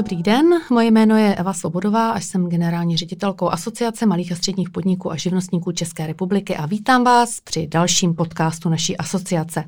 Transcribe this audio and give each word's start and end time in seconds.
Dobrý 0.00 0.22
den, 0.22 0.46
moje 0.70 0.90
jméno 0.90 1.16
je 1.16 1.34
Eva 1.34 1.52
Svobodová 1.52 2.10
a 2.10 2.20
jsem 2.20 2.46
generální 2.46 2.96
ředitelkou 2.96 3.50
Asociace 3.50 4.06
malých 4.06 4.32
a 4.32 4.36
středních 4.36 4.70
podniků 4.70 5.12
a 5.12 5.16
živnostníků 5.16 5.72
České 5.72 6.06
republiky 6.06 6.56
a 6.56 6.66
vítám 6.66 7.04
vás 7.04 7.40
při 7.40 7.66
dalším 7.66 8.14
podcastu 8.14 8.68
naší 8.68 8.96
asociace. 8.96 9.64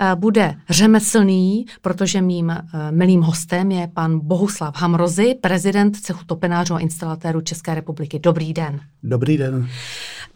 Eh, 0.00 0.16
bude 0.16 0.54
řemeslný, 0.70 1.66
protože 1.82 2.22
mým 2.22 2.50
eh, 2.50 2.64
milým 2.90 3.22
hostem 3.22 3.70
je 3.70 3.88
pan 3.94 4.20
Bohuslav 4.22 4.76
Hamrozy, 4.76 5.34
prezident 5.40 5.96
cechu 5.96 6.24
topenářů 6.26 6.74
a 6.74 6.78
instalatérů 6.78 7.40
České 7.40 7.74
republiky. 7.74 8.18
Dobrý 8.18 8.52
den. 8.52 8.80
Dobrý 9.02 9.36
den. 9.36 9.68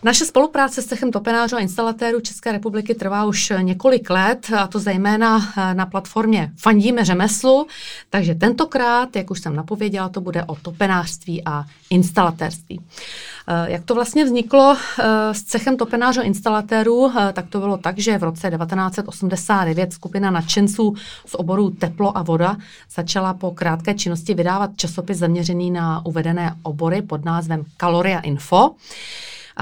Naše 0.03 0.25
spolupráce 0.25 0.83
s 0.83 0.87
cechem 0.87 1.11
topenářů 1.11 1.57
a 1.57 1.61
instalatérů 1.61 2.21
České 2.21 2.53
republiky 2.53 2.95
trvá 2.95 3.25
už 3.25 3.53
několik 3.61 4.11
let, 4.11 4.47
a 4.59 4.67
to 4.67 4.79
zejména 4.79 5.39
eh, 5.59 5.75
na 5.75 5.87
platformě 5.87 6.53
Fandíme 6.57 7.05
řemeslu, 7.05 7.67
takže 8.11 8.35
tentokrát, 8.35 9.17
jak 9.17 9.31
už 9.31 9.41
jsem 9.41 9.57
napověděla, 9.57 10.09
to 10.09 10.21
bude 10.21 10.45
o 10.45 10.55
topenářství 10.55 11.43
a 11.45 11.65
instalatérství. 11.91 12.81
Eh, 13.49 13.73
jak 13.73 13.85
to 13.85 13.95
vlastně 13.95 14.25
vzniklo 14.25 14.77
eh, 14.77 15.35
s 15.35 15.43
cechem 15.43 15.77
topenářů 15.77 16.21
a 16.21 16.25
instalatérů, 16.25 17.13
tak 17.33 17.49
to 17.49 17.61
bylo 17.61 17.77
tak, 17.77 17.99
že 17.99 18.19
v 18.19 18.23
roce 18.23 18.51
1989 18.51 19.93
skupina 19.93 20.31
nadšenců 20.31 20.95
z 21.27 21.35
oboru 21.35 21.71
teplo 21.71 22.19
a 22.19 22.23
voda 22.23 22.57
začala 22.95 23.35
po 23.35 23.51
krátké 23.51 23.95
činnosti 23.95 24.35
vydávat 24.35 24.71
časopis 24.77 25.19
zaměřený 25.19 25.71
na 25.71 26.07
uvedené 26.07 26.57
obory 26.63 27.03
pod 27.03 27.25
názvem 27.25 27.65
Kaloria 27.77 28.21
Info. 28.21 28.75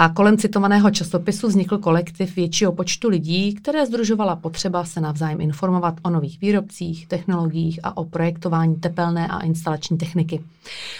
A 0.01 0.09
kolem 0.09 0.39
citovaného 0.39 0.91
časopisu 0.91 1.49
vznikl 1.49 1.79
kolektiv 1.79 2.37
většího 2.37 2.73
počtu 2.73 3.09
lidí, 3.09 3.55
které 3.55 3.87
združovala 3.87 4.37
potřeba 4.37 4.85
se 4.85 5.01
navzájem 5.01 5.41
informovat 5.41 5.95
o 6.03 6.11
nových 6.11 6.41
výrobcích, 6.41 7.07
technologiích 7.07 7.81
a 7.83 7.97
o 7.97 8.05
projektování 8.05 8.77
tepelné 8.77 9.29
a 9.29 9.41
instalační 9.41 9.99
techniky. 9.99 10.41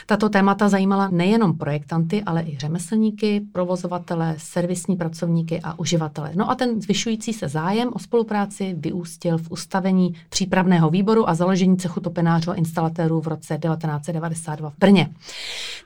Tato 0.07 0.29
témata 0.29 0.69
zajímala 0.69 1.09
nejenom 1.13 1.59
projektanty, 1.59 2.23
ale 2.23 2.43
i 2.43 2.59
řemeslníky, 2.59 3.43
provozovatele, 3.53 4.35
servisní 4.39 4.97
pracovníky 4.97 5.61
a 5.65 5.79
uživatele. 5.79 6.31
No 6.35 6.51
a 6.51 6.55
ten 6.55 6.83
zvyšující 6.83 7.33
se 7.33 7.49
zájem 7.49 7.89
o 7.93 7.99
spolupráci 7.99 8.75
vyústil 8.79 9.39
v 9.39 9.51
ustavení 9.51 10.15
přípravného 10.29 10.91
výboru 10.91 11.29
a 11.29 11.35
založení 11.35 11.77
cechu 11.77 12.01
topenářů 12.01 12.51
a 12.51 12.55
instalatérů 12.55 13.21
v 13.21 13.27
roce 13.27 13.59
1992 13.59 14.71
v 14.71 14.79
Brně. 14.79 15.11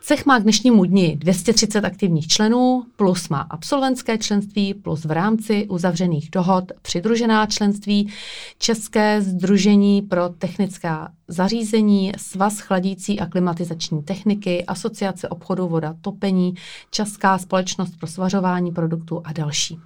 Cech 0.00 0.26
má 0.26 0.38
k 0.38 0.42
dnešnímu 0.42 0.84
dni 0.84 1.16
230 1.16 1.84
aktivních 1.84 2.28
členů, 2.28 2.84
plus 3.02 3.28
má 3.28 3.40
absolventské 3.40 4.18
členství, 4.18 4.74
plus 4.74 5.04
v 5.04 5.10
rámci 5.10 5.66
uzavřených 5.68 6.30
dohod 6.30 6.64
přidružená 6.82 7.46
členství 7.46 8.12
České 8.58 9.22
združení 9.22 10.02
pro 10.02 10.28
technická 10.28 11.12
zařízení, 11.28 12.12
Svaz 12.16 12.60
chladící 12.60 13.20
a 13.20 13.26
klimatizační 13.26 14.02
techniky, 14.02 14.64
Asociace 14.64 15.28
obchodu 15.28 15.68
voda 15.68 15.94
topení, 16.00 16.54
Česká 16.90 17.38
společnost 17.38 17.96
pro 17.98 18.06
svařování 18.06 18.72
produktů 18.72 19.22
a 19.24 19.32
další. 19.32 19.78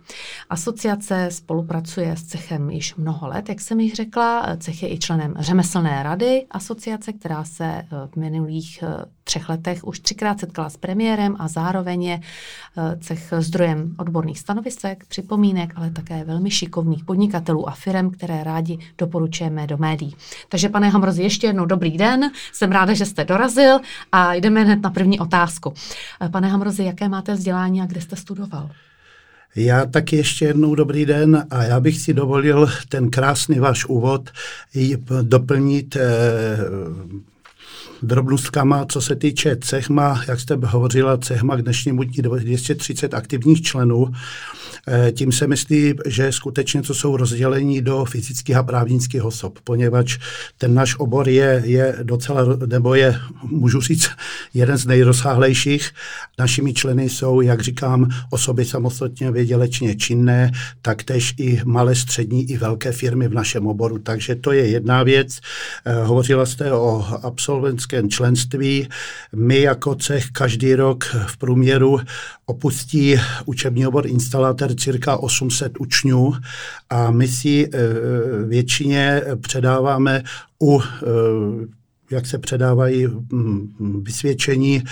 Asociace 0.51 1.29
spolupracuje 1.31 2.17
s 2.17 2.23
cechem 2.23 2.71
již 2.71 2.95
mnoho 2.95 3.29
let, 3.29 3.49
jak 3.49 3.61
jsem 3.61 3.81
již 3.81 3.93
řekla. 3.95 4.57
Cech 4.57 4.83
je 4.83 4.93
i 4.93 4.99
členem 4.99 5.35
řemeslné 5.39 6.03
rady 6.03 6.47
asociace, 6.51 7.13
která 7.13 7.45
se 7.45 7.65
eh, 7.65 7.87
v 8.13 8.17
minulých 8.17 8.83
eh, 8.83 9.05
třech 9.25 9.49
letech 9.49 9.85
už 9.85 10.01
třikrát 10.01 10.41
setkala 10.41 10.71
s 10.71 10.77
premiérem 10.77 11.37
a 11.39 11.49
zároveň 11.49 12.03
je 12.03 12.21
eh, 12.21 12.97
cech 13.01 13.33
zdrojem 13.39 13.95
odborných 13.99 14.39
stanovisek, 14.39 15.05
připomínek, 15.07 15.73
ale 15.77 15.91
také 15.91 16.25
velmi 16.25 16.51
šikovných 16.51 17.05
podnikatelů 17.05 17.69
a 17.69 17.73
firm, 17.73 18.11
které 18.11 18.45
rádi 18.45 18.79
doporučujeme 18.99 19.67
do 19.67 19.77
médií. 19.77 20.17
Takže 20.49 20.69
pane 20.69 20.89
Hamrozi, 20.89 21.26
ještě 21.27 21.47
jednou 21.47 21.67
dobrý 21.67 21.99
den, 21.99 22.31
jsem 22.53 22.73
ráda, 22.73 22.95
že 22.95 23.07
jste 23.07 23.25
dorazil 23.25 23.79
a 24.13 24.35
jdeme 24.35 24.65
hned 24.65 24.83
na 24.83 24.91
první 24.91 25.21
otázku. 25.21 25.75
Pane 26.31 26.49
Hamrozi, 26.49 26.85
jaké 26.85 27.09
máte 27.09 27.35
vzdělání 27.35 27.83
a 27.83 27.87
kde 27.87 28.01
jste 28.01 28.17
studoval? 28.17 28.71
Já 29.57 29.87
taky 29.87 30.17
ještě 30.17 30.45
jednou 30.45 30.75
dobrý 30.75 31.07
den 31.07 31.47
a 31.51 31.63
já 31.63 31.81
bych 31.81 32.01
si 32.01 32.15
dovolil 32.15 32.71
ten 32.89 33.11
krásný 33.11 33.59
váš 33.59 33.85
úvod 33.85 34.31
doplnit 35.23 35.97
eh, 35.97 36.01
drobnostkama, 38.03 38.87
co 38.87 39.01
se 39.01 39.17
týče 39.17 39.57
cechma, 39.57 40.23
jak 40.29 40.41
jste 40.41 40.59
hovořila, 40.63 41.19
cechma 41.19 41.57
k 41.57 41.63
dnešnímu 41.63 42.03
dní 42.03 42.23
230 42.23 43.15
aktivních 43.15 43.63
členů. 43.63 44.13
Eh, 44.89 45.13
tím 45.13 45.33
se 45.33 45.47
myslí, 45.47 45.95
že 46.07 46.33
skutečně 46.33 46.83
to 46.83 46.95
jsou 46.95 47.17
rozdělení 47.17 47.83
do 47.83 48.05
fyzických 48.05 48.57
a 48.57 48.63
právnických 48.63 49.25
osob, 49.25 49.59
poněvadž 49.65 50.19
ten 50.59 50.75
náš 50.75 50.97
obor 50.99 51.29
je, 51.29 51.63
je 51.65 51.97
docela, 52.03 52.57
nebo 52.67 52.95
je, 52.95 53.19
můžu 53.43 53.81
říct, 53.81 54.11
jeden 54.55 54.77
z 54.77 54.87
nejrozsáhlejších. 54.87 55.91
Našimi 56.39 56.75
členy 56.75 57.09
jsou, 57.09 57.41
jak 57.41 57.61
říkám, 57.61 58.09
osoby 58.31 58.65
samostatně 58.65 59.31
vědělečně 59.31 59.95
činné, 59.95 60.53
taktéž 60.83 61.35
i 61.39 61.61
malé, 61.65 61.95
střední 61.95 62.51
i 62.51 62.57
velké 62.57 62.93
firmy 62.93 63.29
v 63.29 63.35
našem 63.35 63.67
oboru. 63.67 63.99
Takže 63.99 64.35
to 64.35 64.53
je 64.53 64.69
jedna 64.69 65.03
věc. 65.03 65.39
Eh, 65.85 66.05
hovořila 66.05 66.47
jste 66.47 66.73
o 66.73 67.05
absolventském 67.23 67.86
členství. 68.09 68.89
My 69.35 69.61
jako 69.61 69.95
cech 69.95 70.27
každý 70.33 70.75
rok 70.75 71.05
v 71.27 71.37
průměru 71.37 72.01
opustí 72.47 73.17
učební 73.45 73.87
obor 73.87 74.07
instalatér 74.07 74.75
cirka 74.75 75.17
800 75.17 75.73
učňů 75.79 76.33
a 76.91 77.11
my 77.11 77.29
si 77.29 77.69
e, 77.73 77.79
většině 78.47 79.23
předáváme 79.41 80.23
u 80.63 80.81
e, 80.81 80.87
jak 82.11 82.27
se 82.27 82.39
předávají 82.39 83.07
mm, 83.07 84.03
vysvědčení 84.03 84.83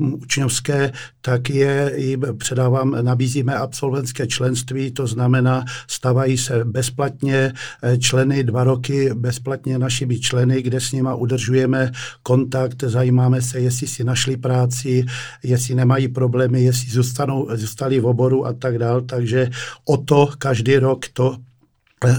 uh, 0.00 0.12
učňovské, 0.12 0.92
tak 1.20 1.50
je 1.50 1.92
jim 1.96 2.24
předávám, 2.38 2.96
nabízíme 3.04 3.54
absolventské 3.54 4.26
členství, 4.26 4.90
to 4.90 5.06
znamená, 5.06 5.64
stavají 5.86 6.38
se 6.38 6.64
bezplatně 6.64 7.52
eh, 7.82 7.98
členy 7.98 8.44
dva 8.44 8.64
roky, 8.64 9.10
bezplatně 9.14 9.78
našimi 9.78 10.20
členy, 10.20 10.62
kde 10.62 10.80
s 10.80 10.92
nima 10.92 11.14
udržujeme 11.14 11.92
kontakt, 12.22 12.82
zajímáme 12.82 13.42
se, 13.42 13.60
jestli 13.60 13.86
si 13.86 14.04
našli 14.04 14.36
práci, 14.36 15.04
jestli 15.42 15.74
nemají 15.74 16.08
problémy, 16.08 16.62
jestli 16.62 16.90
zůstanou, 16.90 17.48
zůstali 17.54 18.00
v 18.00 18.06
oboru 18.06 18.46
a 18.46 18.52
tak 18.52 18.78
dál, 18.78 19.00
takže 19.00 19.50
o 19.84 19.96
to 19.96 20.28
každý 20.38 20.76
rok 20.76 21.08
to 21.08 21.36
Eh, 21.36 21.49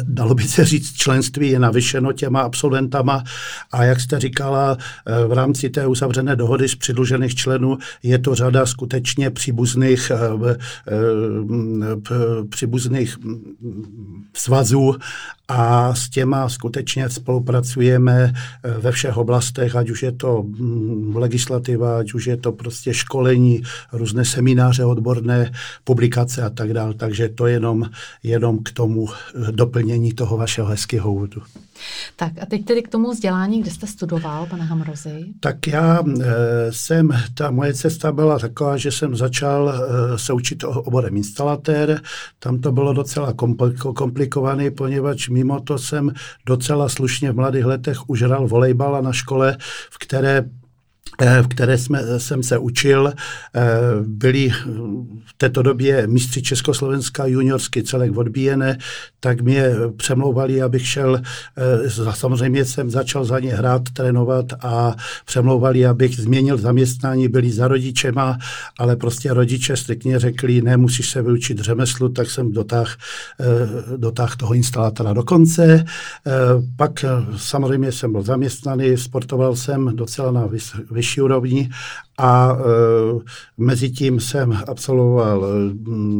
dalo 0.03 0.35
by 0.35 0.43
se 0.43 0.65
říct, 0.65 0.93
členství 0.93 1.49
je 1.49 1.59
navyšeno 1.59 2.13
těma 2.13 2.41
absolventama 2.41 3.23
a 3.71 3.83
jak 3.83 3.99
jste 3.99 4.19
říkala, 4.19 4.77
eh, 4.77 5.25
v 5.27 5.33
rámci 5.33 5.69
té 5.69 5.87
uzavřené 5.87 6.35
dohody 6.35 6.69
z 6.69 6.75
přidlužených 6.75 7.35
členů 7.35 7.77
je 8.03 8.19
to 8.19 8.35
řada 8.35 8.65
skutečně 8.65 9.29
příbuzných, 9.29 10.11
eh, 10.11 10.61
příbuzných 12.49 13.17
svazů 14.33 14.95
a 15.47 15.95
s 15.95 16.09
těma 16.09 16.49
skutečně 16.49 17.09
spolupracujeme 17.09 18.33
ve 18.63 18.91
všech 18.91 19.17
oblastech, 19.17 19.75
ať 19.75 19.89
už 19.89 20.03
je 20.03 20.11
to 20.11 20.43
mm, 20.43 21.15
legislativa, 21.15 21.99
ať 21.99 22.13
už 22.13 22.27
je 22.27 22.37
to 22.37 22.51
prostě 22.51 22.93
školení, 22.93 23.61
různé 23.93 24.25
semináře 24.25 24.85
odborné, 24.85 25.51
publikace 25.83 26.41
a 26.41 26.49
tak 26.49 26.73
dále. 26.73 26.93
Takže 26.93 27.29
to 27.29 27.47
jenom, 27.47 27.89
jenom 28.23 28.63
k 28.63 28.71
tomu 28.71 29.07
do 29.51 29.70
doplnění 29.71 30.13
toho 30.13 30.37
vašeho 30.37 30.67
hezkého 30.67 31.13
úvodu. 31.13 31.41
Tak 32.15 32.31
a 32.41 32.45
teď 32.45 32.65
tedy 32.65 32.81
k 32.81 32.87
tomu 32.87 33.11
vzdělání, 33.11 33.61
kde 33.61 33.71
jste 33.71 33.87
studoval, 33.87 34.45
pane 34.45 34.63
Hamrozy? 34.63 35.25
Tak 35.39 35.67
já 35.67 36.03
e, 36.21 36.25
jsem, 36.69 37.09
ta 37.34 37.51
moje 37.51 37.73
cesta 37.73 38.11
byla 38.11 38.40
taková, 38.40 38.78
že 38.78 38.91
jsem 38.91 39.16
začal 39.16 39.69
e, 39.69 40.17
se 40.17 40.34
učit 40.34 40.63
oborem 40.63 41.17
instalatér. 41.17 42.01
Tam 42.40 42.59
to 42.59 42.72
bylo 42.72 42.93
docela 42.93 43.34
komplikované, 43.96 44.72
poněvadž 44.72 45.29
mimo 45.29 45.59
to 45.59 45.78
jsem 45.78 46.11
docela 46.46 46.90
slušně 46.90 47.31
v 47.31 47.35
mladých 47.35 47.66
letech 47.66 48.09
už 48.09 48.22
hrál 48.22 48.47
volejbala 48.47 49.01
na 49.01 49.13
škole, 49.13 49.57
v 49.91 49.97
které 49.99 50.43
Eh, 50.43 50.60
v 51.41 51.47
které 51.47 51.78
jsme, 51.78 52.20
jsem 52.20 52.44
se 52.44 52.58
učil. 52.58 53.14
Eh, 53.56 53.62
byli 54.02 54.50
v 55.26 55.34
této 55.38 55.62
době 55.62 56.08
mistři 56.08 56.41
Československa 56.41 57.26
juniorský 57.26 57.84
celek 57.84 58.18
odbíjené, 58.18 58.78
tak 59.20 59.41
mě 59.41 59.66
přemlouvali, 59.97 60.62
abych 60.62 60.88
šel, 60.88 61.22
eh, 61.58 61.90
samozřejmě 62.14 62.66
jsem 62.66 62.90
začal 62.90 63.26
za 63.26 63.40
ně 63.40 63.53
hrát, 63.53 63.82
trénovat 63.94 64.46
a 64.62 64.96
přemlouvali, 65.26 65.85
abych 65.85 66.18
změnil 66.18 66.58
zaměstnání, 66.58 67.28
byli 67.28 67.52
za 67.52 67.68
rodičema, 67.68 68.38
ale 68.79 68.96
prostě 68.96 69.34
rodiče 69.34 69.78
striktně 69.78 70.20
řekli, 70.20 70.62
ne, 70.62 70.78
musíš 70.78 71.09
se 71.09 71.22
vyučit 71.22 71.59
řemeslu, 71.59 72.09
tak 72.09 72.32
jsem 72.32 72.52
dotáh, 72.52 72.97
dotáh 73.97 74.35
toho 74.35 74.53
instalátora 74.53 75.14
do 75.14 75.23
konce. 75.23 75.85
Pak 76.76 77.06
samozřejmě 77.38 77.91
jsem 77.91 78.12
byl 78.12 78.22
zaměstnaný, 78.22 78.97
sportoval 78.97 79.56
jsem 79.56 79.96
docela 79.96 80.32
na 80.32 80.50
vyšší 80.91 81.10
vyšší 81.11 81.22
úrovni 81.22 81.69
a 82.17 82.52
e, 82.52 82.63
mezi 83.58 83.90
tím 83.90 84.19
jsem 84.19 84.58
absolvoval 84.67 85.46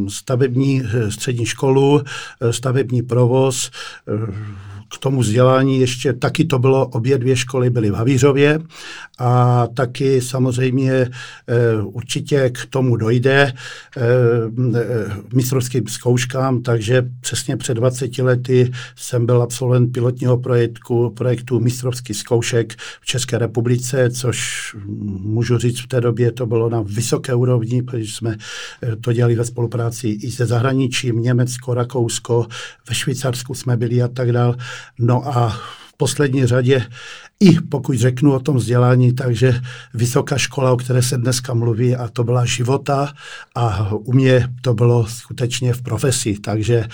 stavební 0.08 0.82
e, 0.82 1.10
střední 1.10 1.46
školu, 1.46 2.00
e, 2.00 2.52
stavební 2.52 3.02
provoz, 3.02 3.70
e, 4.08 4.71
k 4.94 4.98
tomu 4.98 5.20
vzdělání 5.20 5.80
ještě 5.80 6.12
taky 6.12 6.44
to 6.44 6.58
bylo, 6.58 6.86
obě 6.86 7.18
dvě 7.18 7.36
školy 7.36 7.70
byly 7.70 7.90
v 7.90 7.94
Havířově 7.94 8.60
a 9.18 9.66
taky 9.74 10.20
samozřejmě 10.20 10.92
e, 10.92 11.10
určitě 11.82 12.50
k 12.50 12.66
tomu 12.66 12.96
dojde 12.96 13.42
e, 13.42 13.52
mistrovským 15.34 15.86
zkouškám, 15.86 16.62
takže 16.62 17.02
přesně 17.20 17.56
před 17.56 17.74
20 17.74 18.18
lety 18.18 18.72
jsem 18.96 19.26
byl 19.26 19.42
absolvent 19.42 19.92
pilotního 19.92 20.38
projektu, 20.38 21.10
projektu 21.10 21.60
mistrovských 21.60 22.16
zkoušek 22.16 22.72
v 23.00 23.06
České 23.06 23.38
republice, 23.38 24.10
což 24.10 24.62
můžu 25.20 25.58
říct 25.58 25.80
v 25.80 25.86
té 25.86 26.00
době 26.00 26.32
to 26.32 26.46
bylo 26.46 26.68
na 26.68 26.82
vysoké 26.82 27.34
úrovni, 27.34 27.82
protože 27.82 28.12
jsme 28.12 28.36
to 29.00 29.12
dělali 29.12 29.34
ve 29.34 29.44
spolupráci 29.44 30.08
i 30.08 30.30
se 30.30 30.46
zahraničím, 30.46 31.22
Německo, 31.22 31.74
Rakousko, 31.74 32.46
ve 32.88 32.94
Švýcarsku 32.94 33.54
jsme 33.54 33.76
byli 33.76 34.02
a 34.02 34.08
tak 34.08 34.32
dál. 34.32 34.56
No 34.98 35.36
a 35.36 35.48
v 35.88 35.96
poslední 35.96 36.46
řadě 36.46 36.86
i 37.40 37.60
pokud 37.60 37.96
řeknu 37.96 38.32
o 38.32 38.40
tom 38.40 38.56
vzdělání, 38.56 39.12
takže 39.12 39.60
vysoká 39.94 40.38
škola, 40.38 40.72
o 40.72 40.76
které 40.76 41.02
se 41.02 41.18
dneska 41.18 41.54
mluví, 41.54 41.96
a 41.96 42.08
to 42.08 42.24
byla 42.24 42.44
života 42.44 43.12
a 43.54 43.92
u 43.92 44.12
mě 44.12 44.48
to 44.62 44.74
bylo 44.74 45.06
skutečně 45.06 45.72
v 45.72 45.82
profesi. 45.82 46.38
Takže 46.38 46.84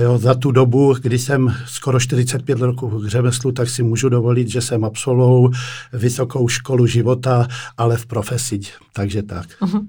jo, 0.00 0.18
za 0.18 0.34
tu 0.34 0.52
dobu, 0.52 0.94
kdy 1.02 1.18
jsem 1.18 1.54
skoro 1.66 2.00
45 2.00 2.60
roků 2.60 2.88
v 2.88 3.08
řemeslu, 3.08 3.52
tak 3.52 3.68
si 3.68 3.82
můžu 3.82 4.08
dovolit, 4.08 4.48
že 4.48 4.60
jsem 4.60 4.84
absolvoval 4.84 5.50
vysokou 5.92 6.48
školu 6.48 6.86
života, 6.86 7.48
ale 7.78 7.96
v 7.96 8.06
profesi. 8.06 8.60
Takže 8.92 9.22
tak. 9.22 9.46
Uh-huh. 9.60 9.86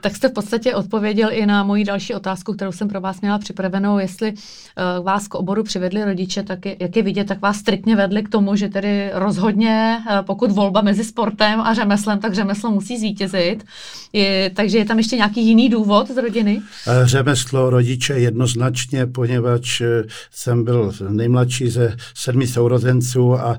Tak 0.00 0.16
jste 0.16 0.28
v 0.28 0.32
podstatě 0.32 0.74
odpověděl 0.74 1.28
i 1.32 1.46
na 1.46 1.64
moji 1.64 1.84
další 1.84 2.14
otázku, 2.14 2.52
kterou 2.52 2.72
jsem 2.72 2.88
pro 2.88 3.00
vás 3.00 3.20
měla 3.20 3.38
připravenou. 3.38 3.98
Jestli 3.98 4.32
uh, 4.32 5.04
vás 5.04 5.28
k 5.28 5.34
oboru 5.34 5.62
přivedli 5.62 6.04
rodiče, 6.04 6.42
tak 6.42 6.66
je, 6.66 6.76
jak 6.80 6.96
je 6.96 7.02
vidět, 7.02 7.24
tak 7.24 7.40
vás 7.40 7.56
striktně 7.56 7.96
vedli 7.96 8.22
k 8.22 8.28
tomu, 8.28 8.56
že 8.56 8.68
tedy 8.68 9.10
rozhodli 9.14 9.31
rozhodně, 9.32 9.98
eh, 10.10 10.22
pokud 10.22 10.50
volba 10.50 10.80
mezi 10.80 11.04
sportem 11.04 11.60
a 11.60 11.74
řemeslem, 11.74 12.18
tak 12.18 12.34
řemeslo 12.34 12.70
musí 12.70 12.98
zvítězit. 12.98 13.64
Je, 14.12 14.50
takže 14.54 14.78
je 14.78 14.84
tam 14.84 14.98
ještě 14.98 15.16
nějaký 15.16 15.46
jiný 15.46 15.68
důvod 15.68 16.10
z 16.10 16.16
rodiny? 16.16 16.62
Eh, 16.88 17.06
řemeslo 17.06 17.70
rodiče 17.70 18.14
jednoznačně, 18.14 19.06
poněvadž 19.06 19.80
eh, 19.80 20.04
jsem 20.30 20.64
byl 20.64 20.92
nejmladší 21.08 21.70
ze 21.70 21.96
sedmi 22.14 22.46
sourozenců 22.46 23.34
a 23.34 23.58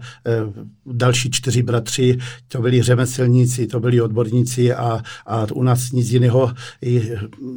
další 0.86 1.32
čtyři 1.32 1.64
bratři, 1.64 2.18
to 2.48 2.62
byli 2.62 2.82
řemeslníci, 2.82 3.68
to 3.68 3.80
byli 3.80 4.02
odborníci 4.02 4.74
a, 4.74 5.02
a 5.26 5.46
u 5.54 5.64
nás 5.64 5.92
nic 5.92 6.12
jiného, 6.12 6.52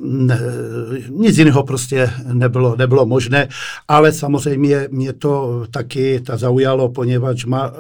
ne, 0.05 0.39
nic 1.11 1.39
jiného 1.39 1.63
prostě 1.63 2.11
nebylo, 2.33 2.77
nebylo 2.77 3.07
možné, 3.07 3.49
ale 3.89 4.13
samozřejmě 4.13 4.89
mě 4.91 5.13
to 5.13 5.65
taky 5.71 6.21
ta 6.21 6.37
zaujalo, 6.37 6.89
poněvadž 6.89 7.45
ma, 7.45 7.73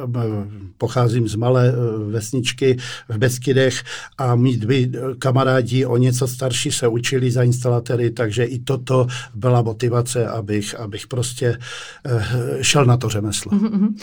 pocházím 0.78 1.28
z 1.28 1.34
malé 1.34 1.68
eh, 1.68 2.10
vesničky 2.10 2.76
v 3.08 3.18
Beskydech 3.18 3.82
a 4.18 4.34
mít 4.34 4.64
by 4.64 4.92
kamarádi 5.18 5.86
o 5.86 5.96
něco 5.96 6.28
starší 6.28 6.72
se 6.72 6.88
učili 6.88 7.30
za 7.30 7.42
instalatéry, 7.42 8.10
takže 8.10 8.44
i 8.44 8.58
toto 8.58 9.06
byla 9.34 9.62
motivace, 9.62 10.26
abych, 10.26 10.80
abych 10.80 11.06
prostě 11.06 11.58
eh, 12.06 12.24
šel 12.62 12.84
na 12.84 12.96
to 12.96 13.08
řemeslo. 13.08 13.52
Mm-hmm. 13.52 13.94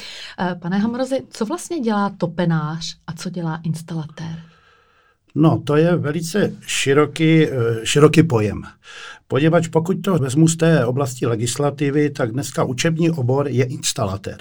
Pane 0.60 0.78
Hamrozi, 0.78 1.22
co 1.30 1.46
vlastně 1.46 1.80
dělá 1.80 2.10
topenář 2.18 2.98
a 3.08 3.14
co 3.14 3.30
dělá 3.30 3.60
instalatér? 3.64 4.40
No, 5.36 5.62
to 5.66 5.76
je 5.76 5.96
velice 5.96 6.54
široký, 6.66 7.48
široký 7.84 8.24
pojem. 8.24 8.62
Poněvadž 9.28 9.68
pokud 9.68 9.94
to 10.02 10.18
vezmu 10.18 10.48
z 10.48 10.58
té 10.58 10.86
oblasti 10.86 11.26
legislativy, 11.26 12.10
tak 12.10 12.32
dneska 12.32 12.64
učební 12.64 13.12
obor 13.12 13.48
je 13.48 13.66
instalatér. 13.66 14.38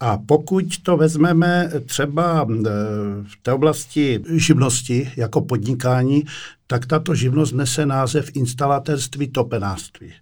A 0.00 0.18
pokud 0.18 0.64
to 0.82 0.96
vezmeme 0.96 1.70
třeba 1.84 2.46
e, 2.50 2.54
v 3.22 3.36
té 3.42 3.52
oblasti 3.52 4.22
živnosti 4.28 5.12
jako 5.16 5.40
podnikání, 5.40 6.24
tak 6.66 6.86
tato 6.86 7.14
živnost 7.14 7.52
nese 7.52 7.86
název 7.86 8.30
instalatérství 8.34 9.28
topenářství. 9.28 10.12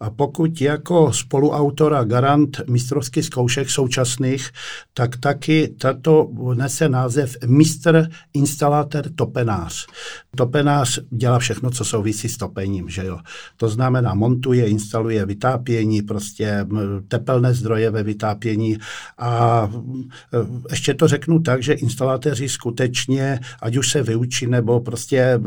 A 0.00 0.10
pokud 0.10 0.60
jako 0.60 1.12
spoluautora 1.12 2.04
garant 2.04 2.60
mistrovských 2.70 3.24
zkoušek 3.24 3.70
současných, 3.70 4.50
tak 4.94 5.16
taky 5.16 5.74
tato 5.78 6.30
nese 6.54 6.88
název 6.88 7.36
mistr 7.46 8.08
instalatér 8.34 9.10
topenář. 9.14 9.86
Topenář 10.36 11.00
dělá 11.10 11.38
všechno, 11.38 11.70
co 11.70 11.84
souvisí 11.84 12.28
s 12.28 12.36
topením, 12.36 12.88
že 12.88 13.06
jo. 13.06 13.18
To 13.56 13.68
znamená 13.68 14.14
montuje, 14.14 14.66
instaluje 14.66 15.26
vytápění, 15.26 16.02
prostě 16.02 16.66
tepelné 17.08 17.54
zdroje 17.54 17.90
ve 17.90 18.02
vytápění 18.02 18.78
a 19.18 19.70
ještě 20.70 20.94
to 20.94 21.08
řeknu 21.08 21.40
tak, 21.40 21.62
že 21.62 21.72
instalatéři 21.72 22.48
skutečně, 22.48 23.40
ať 23.62 23.76
už 23.76 23.90
se 23.90 24.02
vyučí 24.02 24.46
nebo 24.46 24.80
prostě 24.80 25.40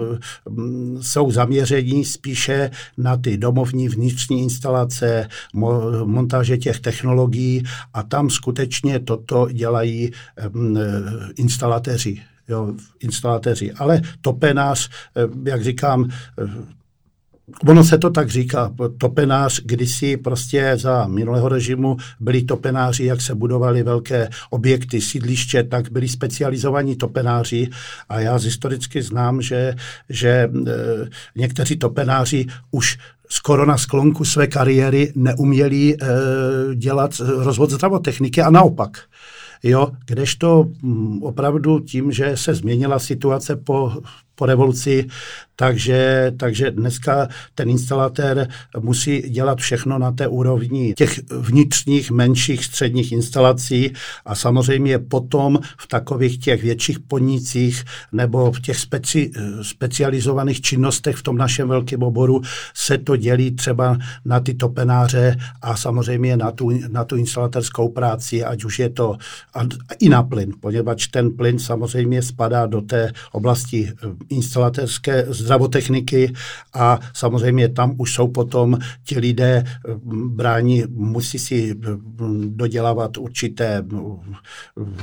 jsou 1.01 1.31
zaměření 1.31 2.05
spíše 2.05 2.71
na 2.97 3.17
ty 3.17 3.37
domovní 3.37 3.89
vnitřní 4.05 4.41
instalace, 4.41 5.27
mo, 5.53 5.81
montáže 6.05 6.57
těch 6.57 6.79
technologií 6.79 7.63
a 7.93 8.03
tam 8.03 8.29
skutečně 8.29 8.99
toto 8.99 9.47
dělají 9.51 10.11
um, 10.53 10.77
instalatéři. 11.35 12.21
Jo, 12.47 12.73
instalatéři. 12.99 13.71
Ale 13.71 14.01
topenář, 14.21 14.89
jak 15.45 15.63
říkám, 15.63 16.09
Ono 17.67 17.83
se 17.83 17.97
to 17.97 18.09
tak 18.09 18.29
říká, 18.29 18.73
topenář, 18.97 19.61
kdysi 19.65 20.17
prostě 20.17 20.73
za 20.75 21.07
minulého 21.07 21.49
režimu 21.49 21.97
byli 22.19 22.41
topenáři, 22.41 23.05
jak 23.05 23.21
se 23.21 23.35
budovali 23.35 23.83
velké 23.83 24.29
objekty, 24.49 25.01
sídliště, 25.01 25.63
tak 25.63 25.91
byli 25.91 26.07
specializovaní 26.07 26.95
topenáři 26.95 27.69
a 28.09 28.19
já 28.19 28.35
historicky 28.35 29.01
znám, 29.01 29.41
že, 29.41 29.75
že 30.09 30.49
někteří 31.35 31.75
topenáři 31.75 32.45
už 32.71 32.97
skoro 33.29 33.65
na 33.65 33.77
sklonku 33.77 34.25
své 34.25 34.47
kariéry 34.47 35.11
neuměli 35.15 35.95
e, 35.95 36.07
dělat 36.75 37.11
rozvod 37.19 37.69
zdravotechniky 37.69 38.41
a 38.41 38.49
naopak. 38.49 38.97
Jo, 39.63 39.91
kdežto 40.05 40.65
m, 40.83 41.23
opravdu 41.23 41.79
tím, 41.79 42.11
že 42.11 42.37
se 42.37 42.53
změnila 42.53 42.99
situace 42.99 43.55
po, 43.55 43.91
po 44.35 44.45
revoluci, 44.45 45.07
takže, 45.55 46.31
takže 46.37 46.71
dneska 46.71 47.27
ten 47.55 47.69
instalatér 47.69 48.47
musí 48.79 49.19
dělat 49.21 49.59
všechno 49.59 49.99
na 49.99 50.11
té 50.11 50.27
úrovni 50.27 50.93
těch 50.93 51.19
vnitřních, 51.31 52.11
menších, 52.11 52.65
středních 52.65 53.11
instalací 53.11 53.93
a 54.25 54.35
samozřejmě 54.35 54.99
potom 54.99 55.59
v 55.79 55.87
takových 55.87 56.39
těch 56.39 56.63
větších 56.63 56.99
podnicích 56.99 57.83
nebo 58.11 58.51
v 58.51 58.61
těch 58.61 58.77
speci, 58.77 59.31
specializovaných 59.61 60.61
činnostech 60.61 61.15
v 61.15 61.23
tom 61.23 61.37
našem 61.37 61.67
velkém 61.67 62.03
oboru 62.03 62.41
se 62.73 62.97
to 62.97 63.15
dělí 63.15 63.51
třeba 63.51 63.97
na 64.25 64.39
ty 64.39 64.53
topenáře 64.53 65.37
a 65.61 65.77
samozřejmě 65.77 66.37
na 66.37 66.51
tu, 66.51 66.71
na 66.87 67.03
tu 67.03 67.15
instalatérskou 67.15 67.89
práci, 67.89 68.43
ať 68.43 68.63
už 68.63 68.79
je 68.79 68.89
to 68.89 69.17
a, 69.53 69.61
i 69.99 70.09
na 70.09 70.23
plyn, 70.23 70.53
poněvadž 70.59 71.07
ten 71.07 71.31
plyn 71.31 71.59
samozřejmě 71.59 72.21
spadá 72.21 72.65
do 72.65 72.81
té 72.81 73.11
oblasti 73.31 73.91
instalatérské 74.29 75.25
zdravotechniky 75.29 76.33
a 76.73 76.99
samozřejmě 77.13 77.69
tam 77.69 77.95
už 77.97 78.13
jsou 78.13 78.27
potom 78.27 78.77
ti 79.03 79.19
lidé 79.19 79.63
brání, 80.25 80.83
musí 80.89 81.39
si 81.39 81.75
dodělávat 82.45 83.17
určité 83.17 83.83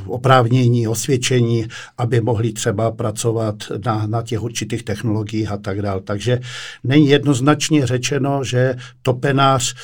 oprávnění, 0.06 0.88
osvědčení, 0.88 1.66
aby 1.98 2.20
mohli 2.20 2.52
třeba 2.52 2.90
pracovat 2.90 3.56
na, 3.84 4.06
na 4.06 4.22
těch 4.22 4.42
určitých 4.42 4.82
technologiích 4.82 5.50
a 5.50 5.56
tak 5.56 5.82
dále. 5.82 6.00
Takže 6.00 6.40
není 6.84 7.08
jednoznačně 7.08 7.86
řečeno, 7.86 8.44
že 8.44 8.74
topenář 9.02 9.74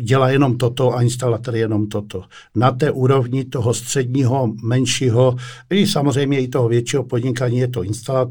dělá 0.00 0.30
jenom 0.30 0.58
toto 0.58 0.96
a 0.96 1.02
instalatér 1.02 1.54
jenom 1.54 1.86
toto. 1.86 2.24
Na 2.54 2.70
té 2.70 2.90
úrovni 2.90 3.44
toho 3.44 3.74
středního, 3.74 4.52
menšího, 4.62 5.36
i 5.70 5.86
samozřejmě 5.86 6.40
i 6.40 6.48
toho 6.48 6.68
většího 6.68 7.04
podnikání 7.04 7.58
je 7.58 7.68
to 7.68 7.82
instalatér, 7.82 8.21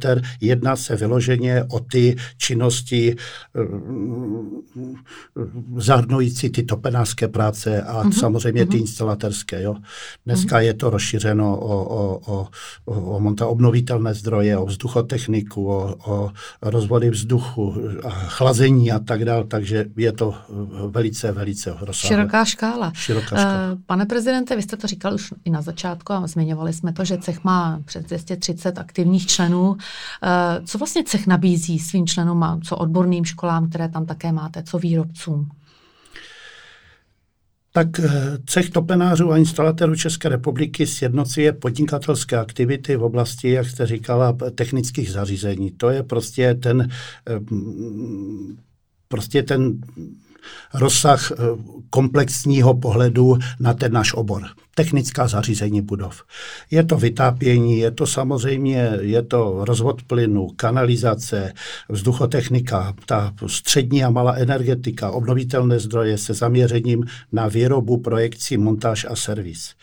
jedná 0.42 0.76
se 0.76 0.96
vyloženě 0.96 1.64
o 1.64 1.80
ty 1.80 2.16
činnosti 2.38 3.16
eh, 3.16 3.62
zahrnující 5.78 6.50
ty 6.50 6.64
topenářské 6.64 7.28
práce 7.28 7.82
a 7.82 8.04
uh-huh. 8.04 8.12
samozřejmě 8.12 8.66
ty 8.66 8.78
mhm. 8.78 8.82
instalatérské. 8.82 9.62
Jo. 9.62 9.76
Dneska 10.26 10.56
uh-huh. 10.56 10.60
je 10.60 10.74
to 10.74 10.90
rozšířeno 10.90 11.58
o, 11.58 11.86
o, 11.86 12.20
o, 12.26 12.48
o, 12.86 13.18
o 13.42 13.50
obnovitelné 13.50 14.14
zdroje, 14.14 14.58
o 14.58 14.66
vzduchotechniku, 14.66 15.68
o, 15.68 15.96
o 16.06 16.32
rozvody 16.62 17.10
vzduchu, 17.10 17.76
a 18.04 18.10
chlazení 18.10 18.92
a 18.92 19.00
tak 19.00 19.26
dále, 19.26 19.44
takže 19.44 19.86
je 19.98 20.12
to 20.12 20.36
velice, 20.88 21.32
velice 21.32 21.76
rozsáhlé. 21.80 22.16
Široká 22.16 22.46
škála. 22.46 22.92
Široká 22.96 23.26
škála. 23.26 23.72
Uh, 23.72 23.80
pane 23.86 24.06
prezidente, 24.06 24.56
vy 24.56 24.62
jste 24.62 24.78
to 24.78 24.88
říkal 24.88 25.14
už 25.14 25.34
i 25.46 25.50
na 25.50 25.62
začátku 25.62 26.14
a 26.14 26.28
zmiňovali 26.28 26.74
jsme 26.74 26.94
to, 26.94 27.06
že 27.06 27.18
cech 27.18 27.44
má 27.44 27.82
přes 27.86 28.06
230 28.06 28.78
aktivních 28.78 29.28
členů. 29.28 29.78
Uh, 30.24 30.66
co 30.66 30.78
vlastně 30.78 31.04
cech 31.04 31.28
nabízí 31.28 31.80
svým 31.80 32.08
členům, 32.08 32.62
co 32.64 32.78
odborným 32.78 33.26
školám, 33.26 33.70
které 33.70 33.90
tam 33.90 34.06
také 34.06 34.32
máte, 34.32 34.64
co 34.64 34.80
výrobcům? 34.80 35.50
Tak 37.74 38.00
eh, 38.00 38.10
cech 38.46 38.70
topenářů 38.70 39.32
a 39.32 39.38
instalatérů 39.38 39.96
České 39.96 40.30
republiky 40.30 40.88
sjednocuje 40.88 41.54
podnikatelské 41.54 42.38
aktivity 42.38 42.96
v 42.96 43.04
oblasti, 43.04 43.50
jak 43.50 43.68
jste 43.68 43.86
říkala, 43.86 44.38
technických 44.56 45.12
zařízení. 45.12 45.72
To 45.72 45.90
je 45.90 46.04
prostě 46.04 46.54
ten, 46.54 46.90
eh, 47.30 47.40
prostě 49.08 49.44
ten 49.44 49.82
rozsah 50.74 51.32
eh, 51.32 51.36
komplexního 51.90 52.74
pohledu 52.74 53.38
na 53.60 53.74
ten 53.74 53.94
náš 53.94 54.14
obor. 54.14 54.44
Technická 54.76 55.28
zařízení 55.28 55.82
budov. 55.82 56.24
Je 56.72 56.84
to 56.84 56.98
vytápění, 56.98 57.78
je 57.78 57.92
to 57.92 58.08
samozřejmě, 58.08 58.98
je 59.02 59.22
to 59.22 59.66
rozvod 59.66 60.04
plynu, 60.04 60.48
kanalizace, 60.56 61.54
vzduchotechnika, 61.90 62.94
ta 63.06 63.34
střední 63.48 64.04
a 64.04 64.10
malá 64.10 64.34
energetika, 64.34 65.12
obnovitelné 65.12 65.80
zdroje 65.80 66.18
se 66.18 66.34
zaměřením 66.34 67.06
na 67.32 67.48
výrobu, 67.48 67.98
projekci, 67.98 68.58
montáž 68.58 69.06
a 69.10 69.16
servis. 69.16 69.74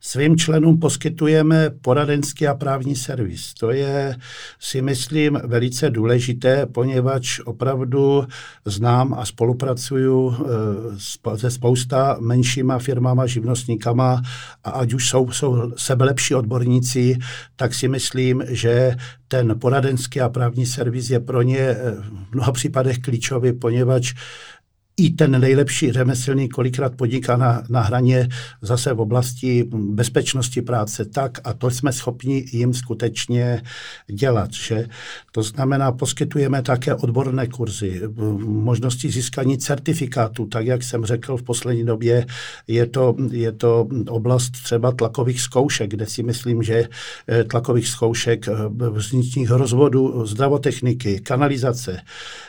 Svým 0.00 0.36
členům 0.36 0.78
poskytujeme 0.78 1.70
poradenský 1.70 2.46
a 2.46 2.54
právní 2.54 2.96
servis. 2.96 3.54
To 3.54 3.70
je, 3.70 4.16
si 4.60 4.82
myslím, 4.82 5.40
velice 5.44 5.90
důležité, 5.90 6.66
poněvadž 6.66 7.40
opravdu 7.44 8.24
znám 8.64 9.14
a 9.14 9.24
spolupracuju 9.24 10.34
eh, 10.34 11.38
se 11.38 11.50
spousta 11.50 12.16
menšíma 12.20 12.78
firmama, 12.78 13.26
živnostníkama 13.26 14.22
a 14.64 14.70
ať 14.70 14.92
už 14.92 15.08
jsou, 15.08 15.30
jsou 15.30 15.72
sebelepší 15.76 16.34
odborníci, 16.34 17.18
tak 17.56 17.74
si 17.74 17.88
myslím, 17.88 18.42
že 18.48 18.96
ten 19.28 19.58
poradenský 19.60 20.20
a 20.20 20.28
právní 20.28 20.66
servis 20.66 21.10
je 21.10 21.20
pro 21.20 21.42
ně 21.42 21.58
eh, 21.58 21.76
v 22.30 22.34
mnoha 22.34 22.52
případech 22.52 22.98
klíčový, 22.98 23.52
poněvadž 23.52 24.14
i 24.98 25.10
ten 25.10 25.40
nejlepší 25.40 25.92
řemeslník 25.92 26.52
kolikrát 26.52 26.94
podniká 26.94 27.36
na, 27.36 27.62
na 27.68 27.80
hraně 27.80 28.28
zase 28.62 28.92
v 28.92 29.00
oblasti 29.00 29.64
bezpečnosti 29.72 30.62
práce 30.62 31.04
tak 31.04 31.38
a 31.44 31.52
to 31.52 31.70
jsme 31.70 31.92
schopni 31.92 32.44
jim 32.52 32.74
skutečně 32.74 33.62
dělat. 34.06 34.52
Že? 34.52 34.88
To 35.32 35.42
znamená, 35.42 35.92
poskytujeme 35.92 36.62
také 36.62 36.94
odborné 36.94 37.46
kurzy, 37.46 38.02
možnosti 38.38 39.10
získání 39.10 39.58
certifikátu, 39.58 40.46
tak 40.46 40.66
jak 40.66 40.82
jsem 40.82 41.04
řekl 41.04 41.36
v 41.36 41.42
poslední 41.42 41.84
době, 41.84 42.26
je 42.68 42.86
to, 42.86 43.16
je 43.30 43.52
to 43.52 43.88
oblast 44.08 44.50
třeba 44.50 44.92
tlakových 44.92 45.40
zkoušek, 45.40 45.90
kde 45.90 46.06
si 46.06 46.22
myslím, 46.22 46.62
že 46.62 46.88
eh, 47.28 47.44
tlakových 47.44 47.88
zkoušek 47.88 48.48
eh, 48.48 48.52
vnitřních 48.90 49.50
rozvodů, 49.50 50.26
zdravotechniky, 50.26 51.20
kanalizace. 51.20 52.00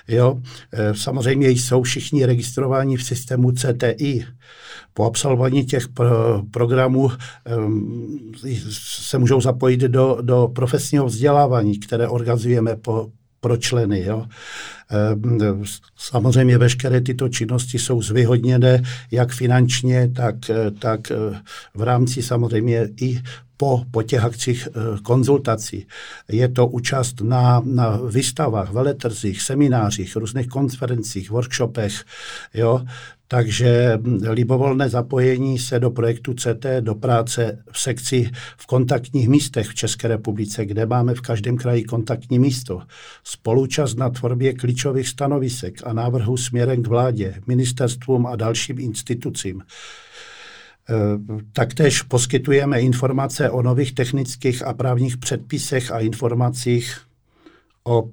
Jo? 0.08 0.41
Eh, 0.74 0.96
samozřejmě 0.96 1.50
jsou 1.50 1.84
všichni 1.84 2.25
registrování 2.39 2.98
v 2.98 3.03
systému 3.03 3.51
CTI. 3.51 4.25
Po 4.93 5.05
absolvování 5.05 5.65
těch 5.65 5.88
pro, 5.88 6.43
programů 6.51 7.12
um, 7.58 8.31
se 8.72 9.17
můžou 9.17 9.41
zapojit 9.41 9.79
do, 9.79 10.17
do 10.22 10.48
profesního 10.55 11.05
vzdělávání, 11.05 11.79
které 11.79 12.08
organizujeme 12.08 12.75
po, 12.75 13.12
pro 13.39 13.58
členy. 13.58 14.03
Jo. 14.05 14.25
Samozřejmě 15.98 16.58
veškeré 16.58 17.01
tyto 17.01 17.29
činnosti 17.29 17.79
jsou 17.79 18.01
zvyhodněné 18.01 18.81
jak 19.12 19.31
finančně, 19.31 20.12
tak, 20.15 20.36
tak 20.79 21.12
eh, 21.12 21.15
v 21.75 21.81
rámci 21.81 22.24
samozřejmě 22.24 22.89
i 23.01 23.22
po, 23.58 23.84
po 23.91 24.03
těch 24.03 24.24
akcích 24.24 24.67
eh, 24.67 24.98
konzultací. 25.03 25.88
Je 26.31 26.48
to 26.48 26.67
účast 26.67 27.22
na, 27.22 27.62
na 27.65 28.00
výstavách, 28.13 28.72
veletrzích, 28.72 29.41
seminářích, 29.41 30.15
různých 30.15 30.48
konferencích, 30.48 31.31
workshopech. 31.31 32.03
Jo? 32.53 32.81
Takže 33.31 33.98
hm, 33.98 34.19
libovolné 34.29 34.89
zapojení 34.89 35.60
se 35.60 35.79
do 35.79 35.91
projektu 35.91 36.34
CT, 36.34 36.65
do 36.79 36.96
práce 36.96 37.63
v 37.72 37.79
sekci 37.79 38.31
v 38.58 38.65
kontaktních 38.65 39.29
místech 39.29 39.67
v 39.67 39.75
České 39.75 40.08
republice, 40.08 40.65
kde 40.65 40.86
máme 40.86 41.13
v 41.13 41.22
každém 41.22 41.58
kraji 41.58 41.84
kontaktní 41.84 42.39
místo, 42.39 42.81
spolučast 43.24 43.98
na 43.98 44.10
tvorbě 44.10 44.53
klíčových 44.79 45.07
stanovisek 45.07 45.81
a 45.83 45.93
návrhů 45.93 46.38
směrem 46.38 46.83
k 46.83 46.88
vládě, 46.88 47.41
ministerstvům 47.48 48.25
a 48.25 48.36
dalším 48.36 48.79
institucím. 48.79 49.62
Eh, 50.89 50.93
taktéž 51.53 52.01
poskytujeme 52.01 52.81
informace 52.81 53.50
o 53.50 53.62
nových 53.62 53.93
technických 53.93 54.63
a 54.63 54.74
právních 54.74 55.17
předpisech 55.17 55.91
a 55.91 56.00
informacích 56.00 56.98
o 57.83 58.09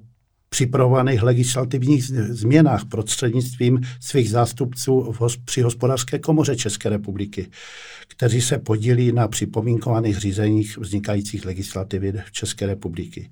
připravovaných 0.49 1.23
legislativních 1.23 2.03
změnách 2.05 2.85
prostřednictvím 2.85 3.81
svých 3.99 4.29
zástupců 4.29 5.15
v, 5.19 5.37
při 5.45 5.61
hospodářské 5.61 6.19
komoře 6.19 6.55
České 6.55 6.89
republiky, 6.89 7.47
kteří 8.07 8.41
se 8.41 8.57
podílí 8.57 9.11
na 9.11 9.27
připomínkovaných 9.27 10.17
řízeních 10.17 10.77
vznikajících 10.77 11.45
legislativy 11.45 12.13
v 12.25 12.31
České 12.31 12.65
republiky. 12.65 13.29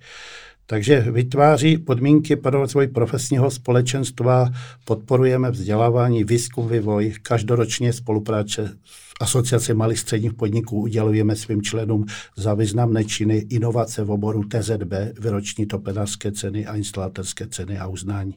Takže 0.67 0.99
vytváří 0.99 1.77
podmínky 1.77 2.35
pro 2.35 2.59
rozvoj 2.59 2.87
profesního 2.87 3.51
společenstva, 3.51 4.49
podporujeme 4.85 5.51
vzdělávání, 5.51 6.23
výzkum, 6.23 6.69
vývoj, 6.69 7.13
každoročně 7.21 7.93
spolupráce 7.93 8.77
s 8.85 9.21
Asociace 9.21 9.73
malých 9.73 9.99
středních 9.99 10.33
podniků 10.33 10.81
udělujeme 10.81 11.35
svým 11.35 11.61
členům 11.61 12.05
za 12.35 12.53
významné 12.53 13.05
činy 13.05 13.37
inovace 13.37 14.03
v 14.03 14.11
oboru 14.11 14.43
TZB, 14.43 14.93
vyroční 15.19 15.65
topenářské 15.65 16.31
ceny 16.31 16.65
a 16.65 16.75
instalatorské 16.75 17.47
ceny 17.47 17.77
a 17.77 17.87
uznání. 17.87 18.35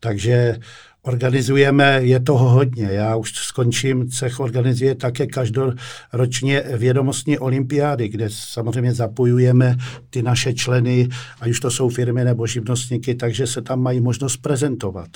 Takže 0.00 0.58
Organizujeme, 1.06 2.00
je 2.02 2.20
toho 2.20 2.48
hodně. 2.48 2.84
Já 2.84 3.16
už 3.16 3.32
skončím, 3.32 4.08
cech 4.08 4.40
organizuje 4.40 4.94
také 4.94 5.26
každoročně 5.26 6.62
vědomostní 6.76 7.38
olympiády, 7.38 8.08
kde 8.08 8.26
samozřejmě 8.30 8.94
zapojujeme 8.94 9.76
ty 10.10 10.22
naše 10.22 10.54
členy, 10.54 11.08
ať 11.40 11.50
už 11.50 11.60
to 11.60 11.70
jsou 11.70 11.88
firmy 11.88 12.24
nebo 12.24 12.46
živnostníky, 12.46 13.14
takže 13.14 13.46
se 13.46 13.62
tam 13.62 13.82
mají 13.82 14.00
možnost 14.00 14.36
prezentovat 14.36 15.08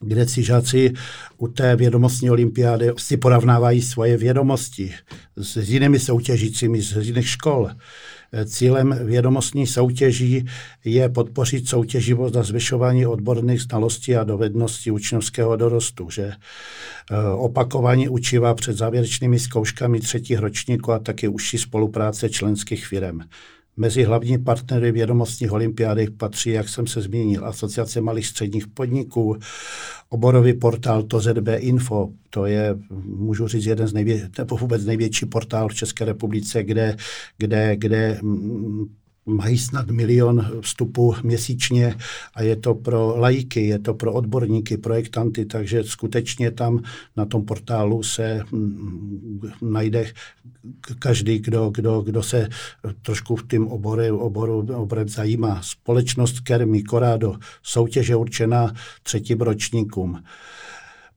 kde 0.00 0.28
si 0.28 0.42
žáci 0.42 0.92
u 1.38 1.48
té 1.48 1.76
vědomostní 1.76 2.30
olympiády 2.30 2.90
si 2.96 3.16
porovnávají 3.16 3.82
svoje 3.82 4.16
vědomosti 4.16 4.94
s 5.36 5.56
jinými 5.56 5.98
soutěžícími 5.98 6.82
z 6.82 7.06
jiných 7.06 7.28
škol. 7.28 7.70
Cílem 8.44 8.98
vědomostní 9.04 9.66
soutěží 9.66 10.46
je 10.84 11.08
podpořit 11.08 11.68
soutěživost 11.68 12.36
a 12.36 12.42
zvyšování 12.42 13.06
odborných 13.06 13.62
znalostí 13.62 14.16
a 14.16 14.24
dovedností 14.24 14.90
učňovského 14.90 15.56
dorostu, 15.56 16.10
že 16.10 16.22
e, 16.22 16.34
opakování 17.36 18.08
učiva 18.08 18.54
před 18.54 18.76
závěrečnými 18.76 19.38
zkouškami 19.38 20.00
třetích 20.00 20.38
ročníků 20.38 20.92
a 20.92 20.98
taky 20.98 21.28
užší 21.28 21.58
spolupráce 21.58 22.28
členských 22.28 22.86
firm. 22.86 23.20
Mezi 23.76 24.04
hlavní 24.04 24.38
partnery 24.38 24.92
vědomostních 24.92 25.52
olympiády 25.52 26.10
patří, 26.10 26.50
jak 26.50 26.68
jsem 26.68 26.86
se 26.86 27.00
zmínil, 27.00 27.46
Asociace 27.46 28.00
malých 28.00 28.26
středních 28.26 28.66
podniků, 28.66 29.36
oborový 30.08 30.54
portál 30.54 31.02
TOZB 31.02 31.48
Info, 31.56 32.08
to 32.30 32.46
je, 32.46 32.78
můžu 33.04 33.48
říct, 33.48 33.66
jeden 33.66 33.88
z 33.88 33.92
nejvě- 33.92 34.30
nebo 34.38 34.56
vůbec 34.56 34.84
největší 34.84 35.26
portál 35.26 35.68
v 35.68 35.74
České 35.74 36.04
republice, 36.04 36.62
kde, 36.64 36.96
kde, 37.38 37.76
kde 37.76 38.20
mají 39.26 39.58
snad 39.58 39.90
milion 39.90 40.60
vstupů 40.60 41.14
měsíčně 41.22 41.96
a 42.34 42.42
je 42.42 42.56
to 42.56 42.74
pro 42.74 43.14
lajky, 43.16 43.66
je 43.66 43.78
to 43.78 43.94
pro 43.94 44.12
odborníky, 44.12 44.76
projektanty, 44.76 45.44
takže 45.44 45.84
skutečně 45.84 46.50
tam 46.50 46.82
na 47.16 47.26
tom 47.26 47.44
portálu 47.44 48.02
se 48.02 48.40
mm, 48.52 49.40
najde 49.62 50.12
každý, 50.98 51.38
kdo, 51.38 51.70
kdo, 51.70 52.00
kdo 52.00 52.22
se 52.22 52.48
trošku 53.02 53.36
v 53.36 53.48
tím 53.48 53.68
oboru, 53.68 54.18
oboru, 54.18 54.66
oboru 54.74 55.08
zajímá. 55.08 55.60
Společnost 55.62 56.40
Kermi, 56.40 56.82
Corado, 56.82 57.36
soutěže 57.62 58.16
určená 58.16 58.72
třetím 59.02 59.40
ročníkům. 59.40 60.22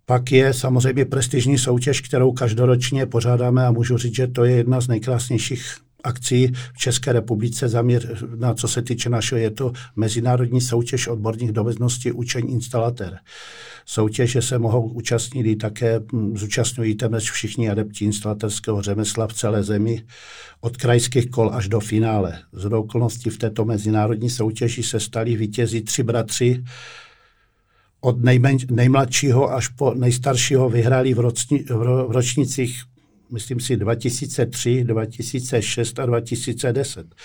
Pak 0.05 0.31
je 0.31 0.53
samozřejmě 0.53 1.05
prestižní 1.05 1.57
soutěž, 1.57 2.01
kterou 2.01 2.31
každoročně 2.31 3.05
pořádáme 3.05 3.67
a 3.67 3.71
můžu 3.71 3.97
říct, 3.97 4.15
že 4.15 4.27
to 4.27 4.43
je 4.43 4.55
jedna 4.55 4.81
z 4.81 4.87
nejkrásnějších 4.87 5.75
akcí 6.03 6.47
v 6.73 6.77
České 6.77 7.13
republice, 7.13 7.69
zaměr, 7.69 8.17
na 8.35 8.53
co 8.53 8.67
se 8.67 8.81
týče 8.81 9.09
našeho, 9.09 9.39
je 9.39 9.51
to 9.51 9.71
mezinárodní 9.95 10.61
soutěž 10.61 11.07
odborných 11.07 11.51
dovedností 11.51 12.11
učení 12.11 12.51
instalatér. 12.51 13.17
Soutěže 13.85 14.41
se 14.41 14.59
mohou 14.59 14.89
účastnit 14.89 15.45
i 15.45 15.55
také, 15.55 15.99
hm, 16.13 16.37
zúčastňují 16.37 16.95
téměř 16.95 17.31
všichni 17.31 17.69
adepti 17.69 18.05
instalatérského 18.05 18.81
řemesla 18.81 19.27
v 19.27 19.33
celé 19.33 19.63
zemi, 19.63 20.03
od 20.61 20.77
krajských 20.77 21.29
kol 21.29 21.51
až 21.53 21.67
do 21.67 21.79
finále. 21.79 22.39
Z 22.53 22.65
okolností 22.65 23.29
v 23.29 23.37
této 23.37 23.65
mezinárodní 23.65 24.29
soutěži 24.29 24.83
se 24.83 24.99
stali 24.99 25.35
vítězi 25.35 25.81
tři 25.81 26.03
bratři, 26.03 26.63
od 28.01 28.23
nejmen, 28.23 28.57
nejmladšího 28.71 29.53
až 29.53 29.67
po 29.67 29.93
nejstaršího 29.93 30.69
vyhráli 30.69 31.13
v, 31.13 31.19
roční, 31.19 31.59
v 31.59 32.11
ročnicích 32.11 32.83
myslím 33.31 33.59
si, 33.59 33.77
2003, 33.77 34.83
2006 34.83 35.99
a 35.99 36.05
2010. 36.05 37.15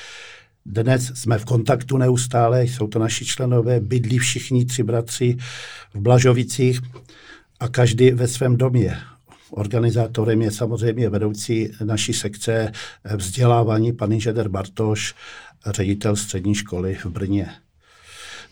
Dnes 0.66 1.12
jsme 1.14 1.38
v 1.38 1.44
kontaktu 1.44 1.96
neustále, 1.96 2.64
jsou 2.64 2.86
to 2.86 2.98
naši 2.98 3.24
členové, 3.24 3.80
bydlí 3.80 4.18
všichni 4.18 4.64
tři 4.64 4.82
bratři 4.82 5.36
v 5.94 6.00
Blažovicích 6.00 6.80
a 7.60 7.68
každý 7.68 8.10
ve 8.10 8.28
svém 8.28 8.56
domě. 8.56 8.96
Organizátorem 9.50 10.42
je 10.42 10.50
samozřejmě 10.50 11.08
vedoucí 11.08 11.70
naší 11.84 12.12
sekce 12.12 12.72
vzdělávání 13.16 13.92
pan 13.92 14.12
inženýr 14.12 14.48
Bartoš, 14.48 15.14
ředitel 15.66 16.16
střední 16.16 16.54
školy 16.54 16.94
v 16.94 17.06
Brně. 17.06 17.50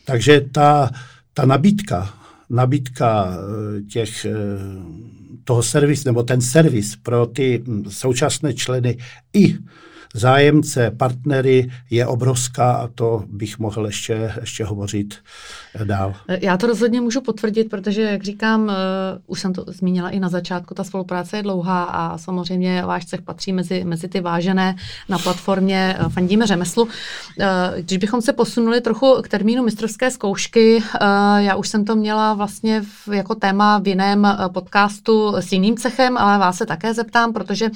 Takže 0.04 0.40
ta, 0.40 0.90
ta 1.35 1.47
nabídka, 1.47 2.22
nabídka 2.52 3.35
eh, 3.35 3.82
těch, 3.82 4.25
eh, 4.25 4.30
toho 5.44 5.62
servis, 5.62 6.04
nebo 6.04 6.23
ten 6.23 6.40
servis 6.40 6.97
pro 6.97 7.26
ty 7.26 7.62
hm, 7.66 7.85
současné 7.88 8.54
členy 8.54 8.99
i 9.32 9.54
zájemce, 10.14 10.90
partnery 10.90 11.71
je 11.90 12.07
obrovská 12.07 12.73
a 12.73 12.88
to 12.95 13.25
bych 13.26 13.59
mohl 13.59 13.87
ještě, 13.87 14.33
ještě 14.40 14.64
hovořit 14.64 15.14
dál. 15.85 16.14
Já 16.40 16.57
to 16.57 16.66
rozhodně 16.66 17.00
můžu 17.00 17.21
potvrdit, 17.21 17.64
protože, 17.64 18.02
jak 18.02 18.23
říkám, 18.23 18.62
uh, 18.62 18.71
už 19.26 19.40
jsem 19.40 19.52
to 19.52 19.64
zmínila 19.66 20.11
i 20.11 20.21
na 20.21 20.28
začátku, 20.28 20.75
ta 20.75 20.85
spolupráce 20.85 21.37
je 21.37 21.42
dlouhá 21.42 21.85
a 21.85 22.19
samozřejmě 22.19 22.83
váš 22.87 23.07
cech 23.07 23.23
patří 23.23 23.52
mezi, 23.52 23.85
mezi 23.85 24.09
ty 24.09 24.21
vážené 24.21 24.76
na 25.09 25.19
platformě 25.19 25.97
Fandíme 26.09 26.47
řemeslu. 26.47 26.88
Když 27.81 27.99
bychom 27.99 28.23
se 28.23 28.33
posunuli 28.33 28.81
trochu 28.81 29.16
k 29.23 29.28
termínu 29.28 29.62
mistrovské 29.62 30.11
zkoušky, 30.11 30.83
já 31.37 31.54
už 31.57 31.69
jsem 31.69 31.85
to 31.85 31.97
měla 31.97 32.35
vlastně 32.35 32.83
jako 33.12 33.35
téma 33.35 33.78
v 33.78 33.88
jiném 33.88 34.37
podcastu 34.52 35.37
s 35.37 35.52
jiným 35.52 35.76
cechem, 35.76 36.16
ale 36.19 36.38
vás 36.38 36.57
se 36.57 36.66
také 36.66 36.95
zeptám, 36.95 37.33
protože 37.33 37.71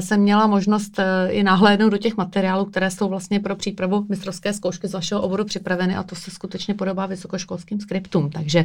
jsem 0.00 0.20
měla 0.20 0.46
možnost 0.46 1.00
i 1.28 1.42
nahlédnout 1.70 1.90
do 1.90 1.98
těch 1.98 2.16
materiálů, 2.16 2.64
které 2.64 2.90
jsou 2.90 3.08
vlastně 3.08 3.40
pro 3.40 3.56
přípravu 3.56 4.06
mistrovské 4.08 4.52
zkoušky 4.52 4.88
z 4.88 4.92
vašeho 4.92 5.22
oboru 5.22 5.44
připraveny 5.44 5.96
a 5.96 6.02
to 6.02 6.16
se 6.16 6.30
skutečně 6.30 6.74
podobá 6.74 7.06
vysokoškolským 7.06 7.80
skriptům. 7.80 8.30
Takže 8.30 8.64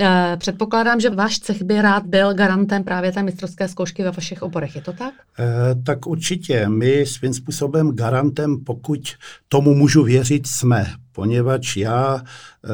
eh, 0.00 0.36
předpokládám, 0.38 1.00
že 1.00 1.10
váš 1.10 1.38
cech 1.38 1.62
by 1.62 1.82
rád 1.82 2.06
byl 2.06 2.34
garantem 2.34 2.84
právě 2.84 3.12
té 3.12 3.22
mistrovské 3.22 3.68
zkoušky 3.68 4.02
ve 4.02 4.10
vašich 4.10 4.42
oborech. 4.42 4.76
Je 4.76 4.82
to 4.82 4.92
tak? 4.92 5.14
Eh, 5.38 5.74
tak 5.82 6.06
určitě. 6.06 6.68
My 6.68 7.06
svým 7.06 7.34
způsobem 7.34 7.90
garantem, 7.90 8.64
pokud 8.64 9.00
tomu 9.48 9.74
můžu 9.74 10.02
věřit, 10.02 10.46
jsme, 10.46 10.86
poněvadž 11.12 11.76
já 11.76 12.22
eh, 12.64 12.68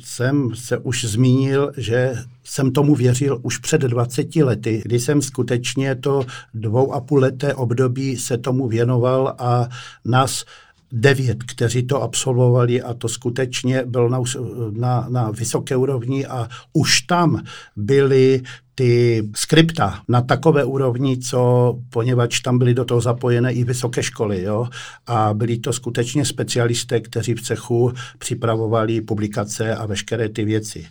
jsem 0.00 0.54
se 0.54 0.78
už 0.78 1.04
zmínil, 1.04 1.72
že 1.76 2.14
jsem 2.44 2.72
tomu 2.72 2.94
věřil 2.94 3.38
už 3.42 3.58
před 3.58 3.80
20 3.80 4.36
lety, 4.36 4.82
kdy 4.84 5.00
jsem 5.00 5.22
skutečně 5.22 5.94
to 5.94 6.26
dvou 6.54 6.92
a 6.92 7.00
půl 7.00 7.18
leté 7.18 7.54
období 7.54 8.16
se 8.16 8.38
tomu 8.38 8.68
věnoval 8.68 9.34
a 9.38 9.68
nás 10.04 10.44
devět, 10.92 11.42
kteří 11.42 11.82
to 11.82 12.02
absolvovali 12.02 12.82
a 12.82 12.94
to 12.94 13.08
skutečně 13.08 13.82
bylo 13.86 14.08
na, 14.08 14.22
na, 14.70 15.06
na 15.08 15.30
vysoké 15.30 15.76
úrovni 15.76 16.26
a 16.26 16.48
už 16.72 17.00
tam 17.00 17.44
byly 17.76 18.42
ty 18.78 19.22
skripta 19.36 20.02
na 20.08 20.20
takové 20.22 20.64
úrovni, 20.64 21.18
co, 21.18 21.74
poněvadž 21.90 22.40
tam 22.40 22.58
byly 22.58 22.74
do 22.74 22.84
toho 22.84 23.00
zapojené 23.00 23.52
i 23.52 23.64
vysoké 23.64 24.02
školy, 24.02 24.42
jo, 24.42 24.68
a 25.06 25.34
byli 25.34 25.58
to 25.58 25.72
skutečně 25.72 26.24
specialisté, 26.24 27.00
kteří 27.00 27.34
v 27.34 27.42
cechu 27.42 27.92
připravovali 28.18 29.00
publikace 29.00 29.76
a 29.76 29.86
veškeré 29.86 30.28
ty 30.28 30.44
věci. 30.44 30.86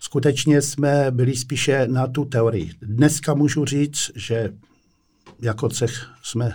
Skutečně 0.00 0.62
jsme 0.62 1.06
byli 1.10 1.36
spíše 1.36 1.86
na 1.86 2.06
tu 2.06 2.24
teorii. 2.24 2.70
Dneska 2.82 3.34
můžu 3.34 3.64
říct, 3.64 4.10
že 4.14 4.50
jako 5.42 5.68
cech 5.68 6.06
jsme 6.22 6.52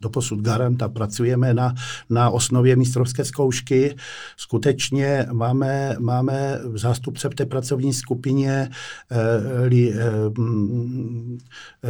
doposud 0.00 0.40
garant 0.40 0.82
a 0.82 0.88
pracujeme 0.88 1.54
na, 1.54 1.74
na 2.10 2.30
osnově 2.30 2.76
mistrovské 2.76 3.24
zkoušky. 3.24 3.96
Skutečně 4.36 5.26
máme, 5.32 5.96
máme 5.98 6.60
zástupce 6.74 7.28
v 7.28 7.34
té 7.34 7.46
pracovní 7.46 7.94
skupině 7.94 8.70
eh, 9.10 9.66
li, 9.66 9.94
eh, 9.94 9.96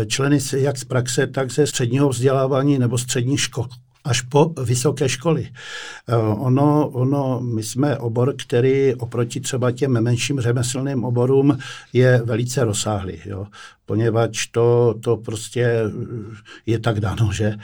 členy 0.07 0.38
jak 0.57 0.79
z 0.79 0.85
praxe, 0.85 1.27
tak 1.27 1.53
ze 1.53 1.66
středního 1.66 2.09
vzdělávání 2.09 2.79
nebo 2.79 2.99
středních 2.99 3.40
škol, 3.40 3.66
až 4.05 4.21
po 4.21 4.53
vysoké 4.64 5.09
školy. 5.09 5.49
Eh, 6.09 6.16
ono, 6.16 6.88
ono, 6.88 7.40
my 7.40 7.62
jsme 7.62 7.99
obor, 7.99 8.35
který 8.38 8.94
oproti 8.94 9.40
třeba 9.40 9.73
těm 9.73 10.01
menším 10.01 10.40
řemeslným 10.40 11.05
oborům 11.05 11.59
je 11.92 12.23
velice 12.25 12.64
rozsáhlý, 12.64 13.18
jo? 13.25 13.47
poněvadž 13.87 14.47
to, 14.47 14.94
to 15.01 15.16
prostě 15.16 15.83
je 16.66 16.79
tak 16.79 17.01
dáno, 17.01 17.33
že 17.33 17.57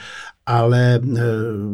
ale 0.45 0.95
e, 0.95 0.99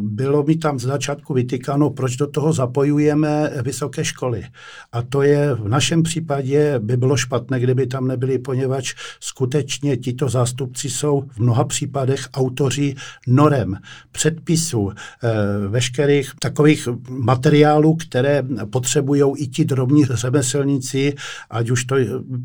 bylo 0.00 0.42
mi 0.42 0.56
tam 0.56 0.78
z 0.78 0.82
začátku 0.82 1.34
vytýkáno, 1.34 1.90
proč 1.90 2.16
do 2.16 2.26
toho 2.26 2.52
zapojujeme 2.52 3.50
vysoké 3.62 4.04
školy. 4.04 4.44
A 4.92 5.02
to 5.02 5.22
je 5.22 5.54
v 5.54 5.68
našem 5.68 6.02
případě 6.02 6.78
by 6.78 6.96
bylo 6.96 7.16
špatné, 7.16 7.60
kdyby 7.60 7.86
tam 7.86 8.08
nebyli, 8.08 8.38
poněvadž 8.38 8.94
skutečně 9.20 9.96
tito 9.96 10.28
zástupci 10.28 10.90
jsou 10.90 11.24
v 11.28 11.38
mnoha 11.38 11.64
případech 11.64 12.28
autoři 12.34 12.94
norem, 13.26 13.76
předpisů, 14.12 14.90
e, 14.90 15.68
veškerých 15.68 16.32
takových 16.38 16.88
materiálů, 17.08 17.96
které 17.96 18.42
potřebují 18.70 19.22
i 19.36 19.46
ti 19.46 19.64
drobní 19.64 20.04
řemeslníci, 20.04 21.14
ať 21.50 21.70
už 21.70 21.84
to, 21.84 21.96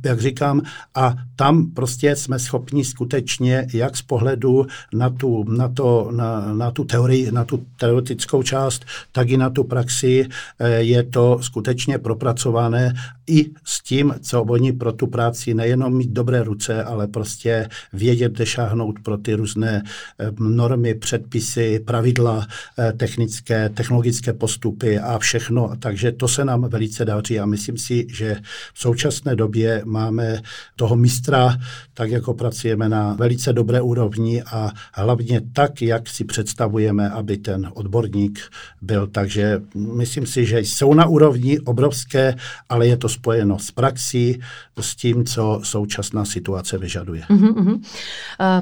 jak 0.06 0.22
říkám, 0.22 0.62
a 0.96 1.16
tam 1.36 1.72
prostě 1.72 2.16
jsme 2.16 2.40
schopni 2.40 2.86
skutečně, 2.86 3.68
jak 3.74 3.98
z 3.98 4.02
pohledu 4.02 4.66
na, 4.94 5.10
tu, 5.10 5.44
na 5.44 5.68
to, 5.68 6.12
na, 6.18 6.54
na 6.54 6.72
tu 6.72 6.84
teorii, 6.84 7.32
na 7.32 7.46
tu 7.46 7.66
teoretickou 7.78 8.44
část, 8.44 8.86
tak 9.12 9.30
i 9.30 9.38
na 9.38 9.50
tu 9.50 9.64
praxi 9.64 10.26
eh, 10.26 10.70
je 10.70 11.04
to 11.04 11.40
skutečně 11.42 11.98
propracované 11.98 12.94
i 13.28 13.50
s 13.64 13.84
tím, 13.84 14.14
co 14.22 14.44
oni 14.44 14.74
pro 14.74 14.94
tu 14.94 15.08
práci 15.08 15.54
nejenom 15.54 15.98
mít 15.98 16.12
dobré 16.12 16.44
ruce, 16.44 16.84
ale 16.84 17.08
prostě 17.08 17.70
vědět, 17.94 18.32
kde 18.32 18.46
šáhnout 18.46 19.00
pro 19.04 19.18
ty 19.18 19.34
různé 19.34 19.84
eh, 20.20 20.32
normy, 20.40 20.96
předpisy, 20.96 21.80
pravidla 21.80 22.48
eh, 22.80 22.94
technické, 22.94 23.70
technologické 23.70 24.34
postupy 24.34 25.00
a 25.00 25.20
všechno. 25.20 25.72
Takže 25.80 26.12
to 26.12 26.28
se 26.28 26.46
nám 26.46 26.70
velice 26.70 27.06
daří 27.06 27.40
a 27.40 27.46
myslím 27.46 27.78
si, 27.78 28.08
že 28.10 28.36
v 28.74 28.80
současné 28.80 29.36
době 29.36 29.82
máme 29.86 30.42
toho 30.76 30.96
mistra, 30.96 31.58
tak 31.94 32.12
jako 32.12 32.34
pracujeme 32.34 32.90
na 32.90 33.14
velice 33.14 33.54
dobré 33.54 33.82
úrovni 33.82 34.44
a 34.44 34.72
hlavně 34.94 35.42
tak, 35.54 35.82
jak 35.82 36.10
si 36.10 36.24
představujeme, 36.24 37.10
aby 37.10 37.38
ten 37.38 37.72
odborník 37.74 38.40
byl. 38.82 39.08
Takže 39.08 39.62
myslím 39.76 40.26
si, 40.26 40.46
že 40.46 40.60
jsou 40.60 40.94
na 40.94 41.06
úrovni 41.06 41.60
obrovské, 41.60 42.36
ale 42.70 42.88
je 42.88 42.98
to 42.98 43.10
spojeno 43.18 43.60
s 43.60 43.72
praxí, 43.72 44.40
s 44.80 44.96
tím, 44.96 45.26
co 45.26 45.62
současná 45.64 46.26
situace 46.26 46.78
vyžaduje. 46.78 47.24
Uh-huh, 47.30 47.54
uh-huh. 47.54 47.82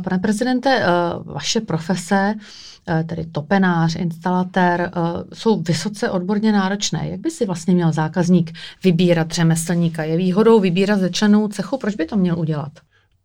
Pane 0.04 0.20
prezidente, 0.20 0.70
uh, 0.78 1.34
vaše 1.34 1.62
profese, 1.62 2.34
uh, 2.36 3.04
tedy 3.04 3.26
topenář, 3.26 3.96
instalatér, 3.96 4.92
jsou 5.34 5.62
vysoce 5.62 6.10
odborně 6.10 6.52
náročné. 6.52 7.10
Jak 7.10 7.20
by 7.20 7.32
si 7.32 7.46
vlastně 7.46 7.74
měl 7.74 7.92
zákazník 7.92 8.52
vybírat 8.84 9.32
řemeslníka? 9.32 10.04
Je 10.04 10.18
výhodou 10.18 10.60
vybírat 10.60 11.00
ze 11.00 11.10
členů 11.10 11.48
cechu? 11.48 11.78
Proč 11.78 11.96
by 11.96 12.06
to 12.06 12.18
měl 12.18 12.40
udělat? 12.40 12.72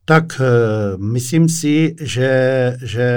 Tak 0.05 0.40
myslím 0.97 1.49
si, 1.49 1.97
že, 2.01 2.77
že 2.83 3.09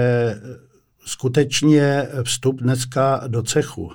skutečně 1.05 2.07
vstup 2.23 2.61
dneska 2.61 3.23
do 3.27 3.43
cechu 3.43 3.91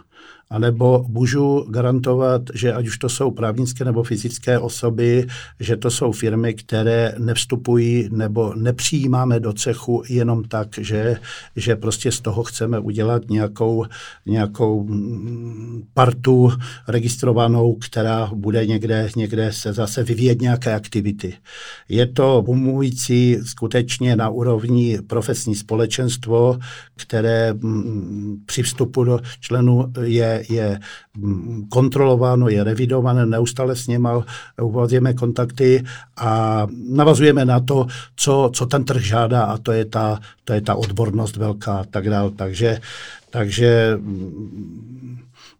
anebo 0.50 1.04
můžu 1.08 1.66
garantovat, 1.70 2.42
že 2.54 2.72
ať 2.72 2.86
už 2.86 2.98
to 2.98 3.08
jsou 3.08 3.30
právnické 3.30 3.84
nebo 3.84 4.02
fyzické 4.02 4.58
osoby, 4.58 5.26
že 5.60 5.76
to 5.76 5.90
jsou 5.90 6.12
firmy, 6.12 6.54
které 6.54 7.14
nevstupují 7.18 8.08
nebo 8.12 8.54
nepřijímáme 8.54 9.40
do 9.40 9.52
cechu 9.52 10.02
jenom 10.08 10.44
tak, 10.44 10.68
že, 10.78 11.16
že 11.56 11.76
prostě 11.76 12.12
z 12.12 12.20
toho 12.20 12.44
chceme 12.44 12.78
udělat 12.78 13.22
nějakou, 13.30 13.84
nějakou 14.26 14.84
mm, 14.84 15.82
partu 15.94 16.52
registrovanou, 16.88 17.74
která 17.74 18.30
bude 18.34 18.66
někde, 18.66 19.10
někde 19.16 19.52
se 19.52 19.72
zase 19.72 20.04
vyvíjet 20.04 20.40
nějaké 20.40 20.74
aktivity. 20.74 21.34
Je 21.88 22.06
to 22.06 22.44
umující 22.46 23.36
skutečně 23.44 24.16
na 24.16 24.28
úrovni 24.28 24.98
profesní 25.06 25.54
společenstvo, 25.54 26.58
které 26.96 27.52
mm, 27.52 28.42
při 28.46 28.62
vstupu 28.62 29.04
do 29.04 29.20
členů 29.40 29.92
je 30.02 30.37
je, 30.48 30.80
mm, 31.16 31.68
kontrolováno, 31.68 32.48
je 32.48 32.64
revidované, 32.64 33.26
neustále 33.26 33.76
s 33.76 33.86
něma 33.86 34.24
uvádíme 34.62 35.14
kontakty 35.14 35.84
a 36.16 36.66
navazujeme 36.90 37.44
na 37.44 37.60
to, 37.60 37.86
co, 38.16 38.50
co 38.54 38.66
ten 38.66 38.84
trh 38.84 39.02
žádá 39.02 39.42
a 39.42 39.58
to 39.58 39.72
je 39.72 39.84
ta, 39.84 40.20
to 40.44 40.52
je 40.52 40.60
ta 40.60 40.74
odbornost 40.74 41.36
velká 41.36 41.78
a 41.78 41.84
tak 41.84 42.10
dále. 42.10 42.30
Takže, 42.30 42.80
takže 43.30 43.98
mm, 44.00 45.18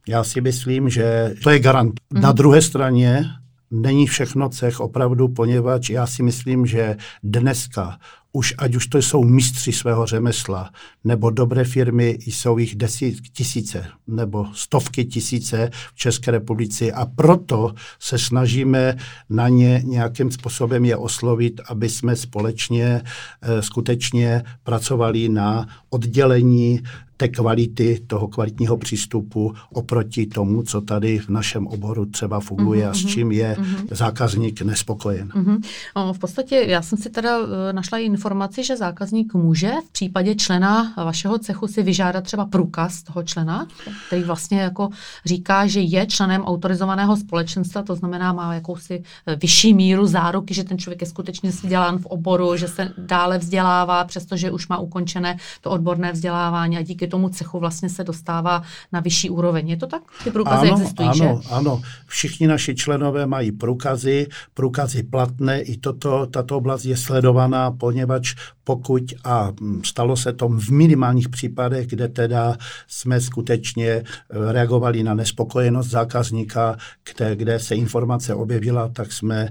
já 0.08 0.24
si 0.24 0.40
myslím, 0.40 0.88
že 0.88 1.34
to 1.42 1.50
je 1.50 1.58
garant. 1.58 2.00
Mm. 2.10 2.20
Na 2.20 2.32
druhé 2.32 2.62
straně 2.62 3.24
není 3.70 4.06
všechno 4.06 4.48
cech 4.48 4.80
opravdu, 4.80 5.28
poněvadž 5.28 5.90
já 5.90 6.06
si 6.06 6.22
myslím, 6.22 6.66
že 6.66 6.96
dneska 7.22 7.98
už 8.32 8.54
ať 8.58 8.74
už 8.76 8.86
to 8.86 8.98
jsou 8.98 9.24
mistři 9.24 9.72
svého 9.72 10.06
řemesla, 10.06 10.70
nebo 11.04 11.30
dobré 11.30 11.64
firmy, 11.64 12.18
jsou 12.20 12.58
jich 12.58 12.76
desítky 12.76 13.28
tisíce 13.28 13.86
nebo 14.06 14.46
stovky 14.54 15.04
tisíce 15.04 15.70
v 15.94 15.98
České 15.98 16.30
republice. 16.30 16.92
A 16.92 17.06
proto 17.06 17.74
se 17.98 18.18
snažíme 18.18 18.96
na 19.30 19.48
ně 19.48 19.82
nějakým 19.84 20.30
způsobem 20.30 20.84
je 20.84 20.96
oslovit, 20.96 21.60
aby 21.68 21.88
jsme 21.88 22.16
společně 22.16 23.02
e, 23.42 23.62
skutečně 23.62 24.42
pracovali 24.62 25.28
na 25.28 25.66
oddělení 25.90 26.80
té 27.18 27.28
kvality, 27.28 28.00
toho 28.06 28.28
kvalitního 28.28 28.76
přístupu 28.76 29.54
oproti 29.72 30.26
tomu, 30.26 30.62
co 30.62 30.80
tady 30.80 31.18
v 31.18 31.28
našem 31.28 31.66
oboru 31.66 32.06
třeba 32.06 32.40
funguje 32.40 32.84
mm-hmm, 32.84 32.90
a 32.90 32.94
s 32.94 33.02
mhm, 33.02 33.12
čím 33.12 33.32
je 33.32 33.56
mm-hmm. 33.58 33.86
zákazník 33.90 34.62
nespokojen. 34.62 35.28
Mm-hmm. 35.28 35.60
O, 35.94 36.12
v 36.12 36.18
podstatě 36.18 36.64
já 36.66 36.82
jsem 36.82 36.98
si 36.98 37.10
teda 37.10 37.38
e, 37.38 37.72
našla 37.72 37.98
informaci, 37.98 38.64
že 38.64 38.76
zákazník 38.76 39.34
může 39.34 39.72
v 39.88 39.92
případě 39.92 40.34
člena 40.34 40.94
vašeho 40.96 41.38
cechu 41.38 41.66
si 41.66 41.82
vyžádat 41.82 42.24
třeba 42.24 42.46
průkaz 42.46 43.02
toho 43.02 43.22
člena, 43.22 43.66
který 44.06 44.22
vlastně 44.22 44.60
jako 44.60 44.88
říká, 45.24 45.66
že 45.66 45.80
je 45.80 46.06
členem 46.06 46.42
autorizovaného 46.42 47.16
společenstva, 47.16 47.82
to 47.82 47.94
znamená 47.94 48.32
má 48.32 48.54
jakousi 48.54 49.02
e, 49.26 49.36
vyšší 49.36 49.74
míru 49.74 50.06
záruky, 50.06 50.54
že 50.54 50.64
ten 50.64 50.78
člověk 50.78 51.00
je 51.00 51.06
skutečně 51.06 51.50
vzdělán 51.50 51.98
v 51.98 52.06
oboru, 52.06 52.56
že 52.56 52.68
se 52.68 52.92
dále 52.98 53.38
vzdělává, 53.38 54.04
přestože 54.04 54.50
už 54.50 54.68
má 54.68 54.78
ukončené 54.78 55.36
to 55.60 55.70
odborné 55.70 56.12
vzdělávání 56.12 56.78
a 56.78 56.82
díky 56.82 57.07
tomu 57.08 57.28
cechu 57.28 57.58
vlastně 57.58 57.88
se 57.88 58.04
dostává 58.04 58.62
na 58.92 59.00
vyšší 59.00 59.30
úroveň. 59.30 59.68
Je 59.68 59.76
to 59.76 59.86
tak? 59.86 60.02
Ty 60.24 60.30
průkazy 60.30 60.68
ano, 60.68 60.76
existují, 60.76 61.08
ano, 61.08 61.40
že? 61.42 61.50
Ano, 61.50 61.82
všichni 62.06 62.46
naši 62.46 62.74
členové 62.74 63.26
mají 63.26 63.52
průkazy, 63.52 64.26
průkazy 64.54 65.02
platné, 65.02 65.60
i 65.60 65.76
toto, 65.76 66.26
tato 66.26 66.56
oblast 66.56 66.84
je 66.84 66.96
sledovaná, 66.96 67.70
poněvadž 67.70 68.34
pokud, 68.68 69.02
a 69.24 69.52
mm, 69.60 69.84
stalo 69.84 70.16
se 70.16 70.32
to 70.32 70.48
v 70.48 70.68
minimálních 70.70 71.28
případech, 71.28 71.86
kde 71.86 72.08
teda 72.08 72.56
jsme 72.88 73.20
skutečně 73.20 73.88
e, 73.88 74.04
reagovali 74.30 75.02
na 75.02 75.14
nespokojenost 75.14 75.88
zákazníka, 75.88 76.76
kde, 77.12 77.36
kde 77.36 77.60
se 77.60 77.74
informace 77.74 78.34
objevila, 78.34 78.88
tak 78.88 79.12
jsme 79.12 79.40
e, 79.44 79.50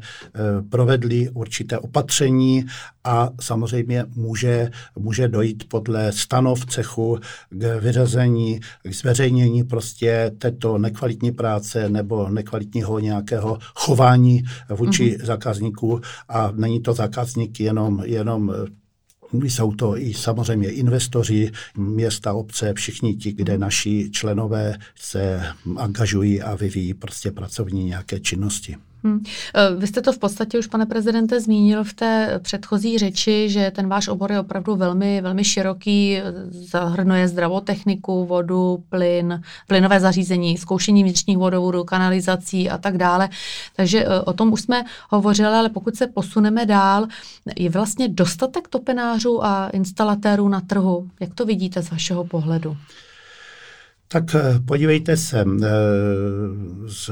provedli 0.69 1.30
určité 1.30 1.77
opatření 1.80 2.65
a 3.03 3.30
samozřejmě 3.41 4.06
může, 4.15 4.69
může 4.95 5.27
dojít 5.27 5.63
podle 5.69 6.12
stanov 6.12 6.65
cechu 6.65 7.19
k 7.49 7.80
vyřazení, 7.82 8.60
k 8.84 8.93
zveřejnění 8.93 9.63
prostě 9.63 10.32
této 10.38 10.77
nekvalitní 10.77 11.32
práce 11.32 11.89
nebo 11.89 12.30
nekvalitního 12.30 12.99
nějakého 12.99 13.58
chování 13.75 14.43
vůči 14.69 15.03
mm-hmm. 15.03 15.25
zákazníků 15.25 16.01
a 16.30 16.51
není 16.56 16.82
to 16.82 16.93
zákazník 16.93 17.60
jenom, 17.60 18.03
jenom 18.06 18.53
jsou 19.33 19.71
to 19.71 19.97
i 19.97 20.13
samozřejmě 20.13 20.69
investoři, 20.69 21.51
města, 21.77 22.33
obce, 22.33 22.73
všichni 22.73 23.15
ti, 23.15 23.31
kde 23.31 23.57
naši 23.57 24.09
členové 24.11 24.77
se 24.95 25.43
angažují 25.77 26.41
a 26.41 26.55
vyvíjí 26.55 26.93
prostě 26.93 27.31
pracovní 27.31 27.83
nějaké 27.83 28.19
činnosti. 28.19 28.75
Hmm. 29.08 29.24
Vy 29.78 29.88
jste 29.88 30.02
to 30.02 30.12
v 30.12 30.17
podstatě 30.17 30.60
už, 30.60 30.67
pane 30.67 30.86
prezidente, 30.86 31.41
zmínil 31.41 31.84
v 31.84 31.93
té 31.93 32.39
předchozí 32.43 32.98
řeči, 32.98 33.50
že 33.50 33.72
ten 33.76 33.88
váš 33.88 34.08
obor 34.08 34.32
je 34.32 34.39
opravdu 34.39 34.76
velmi, 34.76 35.22
velmi 35.22 35.43
široký, 35.43 36.22
zahrnuje 36.50 37.28
zdravotechniku, 37.28 38.26
vodu, 38.26 38.84
plyn, 38.89 39.41
plynové 39.67 40.00
zařízení, 40.00 40.58
zkoušení 40.58 41.04
vnitřních 41.04 41.38
vodovodů, 41.38 41.84
kanalizací 41.84 42.70
a 42.70 42.78
tak 42.78 42.98
dále. 42.98 43.30
Takže 43.76 44.06
e, 44.06 44.22
o 44.22 44.34
tom 44.34 44.54
už 44.54 44.62
jsme 44.62 44.84
hovořili, 45.10 45.50
ale 45.54 45.70
pokud 45.70 45.96
se 45.96 46.08
posuneme 46.08 46.65
dál, 46.65 47.08
je 47.56 47.70
vlastně 47.70 48.08
dostatek 48.08 48.67
topenářů 48.67 49.46
a 49.46 49.70
instalatérů 49.70 50.50
na 50.50 50.62
trhu. 50.62 51.10
Jak 51.20 51.34
to 51.34 51.46
vidíte 51.46 51.84
z 51.84 51.91
vašeho 51.91 52.24
pohledu? 52.24 52.78
Tak 54.08 54.36
e, 54.36 54.60
podívejte 54.65 55.17
se, 55.17 55.46
z 56.88 57.10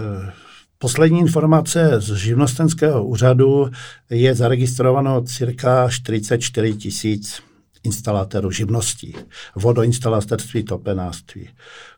Poslední 0.78 1.20
informace 1.20 1.92
z 1.98 2.16
živnostenského 2.16 3.06
úřadu. 3.06 3.70
Je 4.10 4.36
zaregistrováno 4.36 5.22
cirka 5.22 5.90
44 5.90 6.74
tisíc 6.74 7.42
instalatérů 7.84 8.52
živností, 8.52 9.16
vodoinstalaterství, 9.56 10.64
topenářství. 10.64 11.50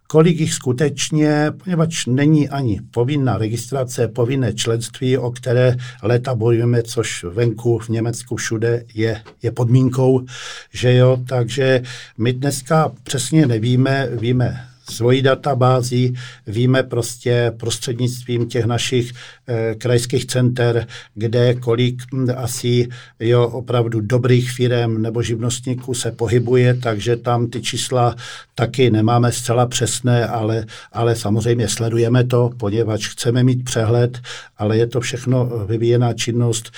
Kolik 0.07 0.39
jich 0.39 0.53
skutečně, 0.53 1.51
poněvadž 1.63 2.05
není 2.05 2.49
ani 2.49 2.81
povinná 2.91 3.37
registrace, 3.37 4.07
povinné 4.07 4.53
členství, 4.53 5.17
o 5.17 5.31
které 5.31 5.75
léta 6.03 6.35
bojujeme, 6.35 6.83
což 6.83 7.23
venku 7.23 7.79
v 7.79 7.89
Německu 7.89 8.35
všude 8.35 8.83
je, 8.93 9.23
je 9.41 9.51
podmínkou, 9.51 10.25
že 10.73 10.93
jo, 10.93 11.17
takže 11.29 11.81
my 12.17 12.33
dneska 12.33 12.91
přesně 13.03 13.47
nevíme, 13.47 14.09
víme 14.11 14.67
svoji 14.89 15.21
databázi, 15.21 16.13
víme 16.47 16.83
prostě 16.83 17.53
prostřednictvím 17.57 18.47
těch 18.47 18.65
našich 18.65 19.11
eh, 19.47 19.75
krajských 19.75 20.25
center, 20.25 20.87
kde 21.13 21.53
kolik 21.53 22.01
hm, 22.13 22.27
asi 22.35 22.87
jo, 23.19 23.47
opravdu 23.47 24.01
dobrých 24.01 24.51
firm 24.51 25.01
nebo 25.01 25.21
živnostníků 25.21 25.93
se 25.93 26.11
pohybuje, 26.11 26.73
takže 26.73 27.15
tam 27.15 27.47
ty 27.47 27.61
čísla 27.61 28.15
taky 28.55 28.91
nemáme 28.91 29.31
zcela 29.31 29.65
přesné, 29.65 30.27
ale, 30.27 30.65
ale 30.91 31.15
samozřejmě 31.15 31.67
sledujeme 31.67 32.23
to, 32.23 32.49
poněvadž 32.57 33.07
chceme 33.07 33.43
mít 33.43 33.63
přehled, 33.63 34.19
ale 34.57 34.77
je 34.77 34.87
to 34.87 35.01
všechno 35.01 35.45
vyvíjená 35.45 36.13
činnost 36.13 36.71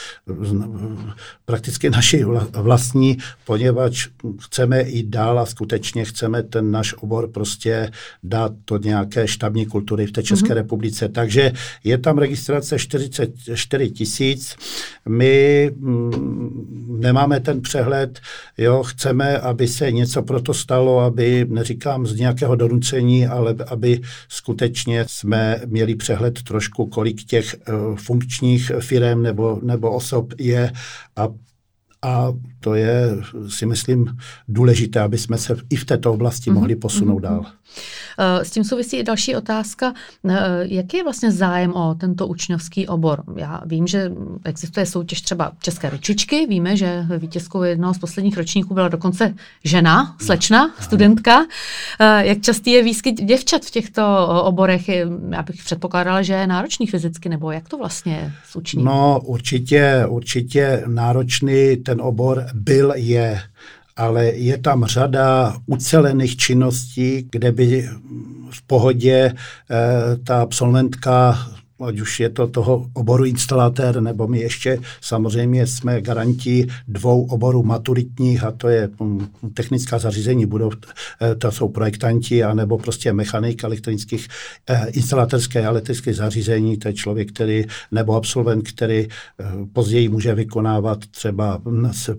prakticky 1.46 1.90
naší 2.00 2.24
vlastní, 2.52 3.18
poněvadž 3.46 4.08
chceme 4.42 4.90
jít 4.90 5.08
dál 5.08 5.40
a 5.40 5.46
skutečně 5.46 6.06
chceme 6.06 6.44
ten 6.44 6.72
náš 6.72 6.94
obor 6.94 7.28
prostě 7.28 7.92
dát 8.24 8.52
do 8.68 8.78
nějaké 8.78 9.28
štabní 9.28 9.66
kultury 9.66 10.06
v 10.06 10.12
té 10.12 10.24
České 10.24 10.48
mm-hmm. 10.48 10.54
republice. 10.54 11.10
Takže 11.10 11.52
je 11.84 11.98
tam 11.98 12.18
registrace 12.18 12.80
44 12.80 13.92
tisíc. 13.92 14.56
My 15.10 15.72
mm, 15.76 16.98
nemáme 17.00 17.40
ten 17.40 17.62
přehled, 17.62 18.20
jo, 18.58 18.84
chceme, 18.84 19.38
aby 19.38 19.68
se 19.68 19.92
něco 19.92 20.22
proto 20.22 20.54
stalo, 20.54 21.00
aby, 21.00 21.46
neříkám 21.50 22.08
z 22.08 22.20
nějakého 22.20 22.56
donucení, 22.56 23.28
ale 23.28 23.56
aby 23.68 24.02
skutečně 24.30 25.06
jsme 25.08 25.62
měli 25.66 25.96
přehled 25.96 26.44
trošku, 26.44 26.86
kolik 26.86 27.24
těch 27.24 27.56
uh, 27.56 27.96
funkčních 27.96 28.72
firm 28.80 29.24
nebo, 29.24 29.60
nebo 29.64 29.92
osob 29.92 30.34
je 30.38 30.72
a 31.16 31.28
a 32.02 32.34
to 32.60 32.76
je, 32.76 33.18
si 33.48 33.66
myslím, 33.66 34.18
důležité, 34.48 35.00
aby 35.00 35.18
jsme 35.18 35.38
se 35.38 35.56
i 35.70 35.76
v 35.76 35.86
této 35.86 36.14
oblasti 36.14 36.50
mm-hmm. 36.50 36.54
mohli 36.54 36.76
posunout 36.76 37.18
mm-hmm. 37.18 37.22
dál. 37.22 37.46
Eh, 38.20 38.46
s 38.46 38.52
tím 38.52 38.64
souvisí 38.64 38.98
i 38.98 39.04
další 39.04 39.36
otázka. 39.36 39.94
Eh, 40.30 40.38
jaký 40.62 40.98
je 40.98 41.04
vlastně 41.04 41.32
zájem 41.32 41.74
o 41.74 41.96
tento 41.96 42.28
učňovský 42.28 42.88
obor? 42.88 43.24
Já 43.36 43.62
vím, 43.66 43.88
že 43.88 44.12
existuje 44.46 44.86
soutěž 44.86 45.22
třeba 45.22 45.52
České 45.62 45.90
ručičky. 45.90 46.48
Víme, 46.48 46.78
že 46.78 47.06
vítězkou 47.18 47.64
jednoho 47.64 47.94
z 47.94 47.98
posledních 47.98 48.38
ročníků 48.38 48.74
byla 48.74 48.88
dokonce 48.88 49.34
žena, 49.64 50.16
slečna, 50.22 50.74
studentka. 50.80 51.46
Eh, 52.00 52.28
jak 52.28 52.42
častý 52.42 52.72
je 52.72 52.84
výskyt 52.84 53.22
děvčat 53.22 53.66
v 53.66 53.72
těchto 53.72 54.28
oborech? 54.44 54.90
Já 55.30 55.44
bych 55.44 55.64
předpokládala, 55.64 56.22
že 56.22 56.34
je 56.34 56.48
náročný 56.48 56.88
fyzicky, 56.88 57.30
nebo 57.30 57.52
jak 57.52 57.70
to 57.70 57.78
vlastně 57.78 58.14
je 58.14 58.32
s 58.50 58.56
učním? 58.56 58.86
No 58.86 59.22
určitě, 59.24 60.06
určitě 60.10 60.84
náročný 60.88 61.78
ten 61.90 62.02
obor 62.02 62.46
byl, 62.54 62.94
je 62.96 63.42
ale 64.00 64.26
je 64.26 64.58
tam 64.58 64.86
řada 64.86 65.56
ucelených 65.66 66.38
činností, 66.38 67.28
kde 67.32 67.52
by 67.52 67.90
v 68.50 68.62
pohodě 68.68 69.34
eh, 69.34 70.18
ta 70.24 70.42
absolventka 70.42 71.38
ať 71.80 72.00
už 72.00 72.20
je 72.20 72.30
to 72.30 72.48
toho 72.48 72.86
oboru 72.94 73.26
instalatér, 73.26 74.02
nebo 74.02 74.28
my 74.28 74.40
ještě 74.40 74.80
samozřejmě 75.02 75.68
jsme 75.68 76.02
garanti 76.02 76.68
dvou 76.88 77.26
oborů 77.26 77.64
maturitních, 77.64 78.44
a 78.44 78.52
to 78.52 78.68
je 78.70 78.90
hm, 79.02 79.28
technická 79.54 80.00
zařízení 80.00 80.46
budov, 80.46 80.74
eh, 81.22 81.36
to 81.36 81.52
jsou 81.52 81.70
projektanti, 81.70 82.44
anebo 82.44 82.78
prostě 82.78 83.14
mechanik 83.14 83.64
elektronických 83.64 84.28
eh, 84.70 84.88
instalatérské 84.92 85.66
a 85.66 85.70
elektrické 85.70 86.14
zařízení, 86.14 86.78
to 86.78 86.88
je 86.88 86.94
člověk, 86.94 87.32
který, 87.32 87.64
nebo 87.92 88.16
absolvent, 88.16 88.68
který 88.68 89.08
eh, 89.08 89.46
později 89.74 90.10
může 90.10 90.36
vykonávat 90.36 91.00
třeba 91.12 91.62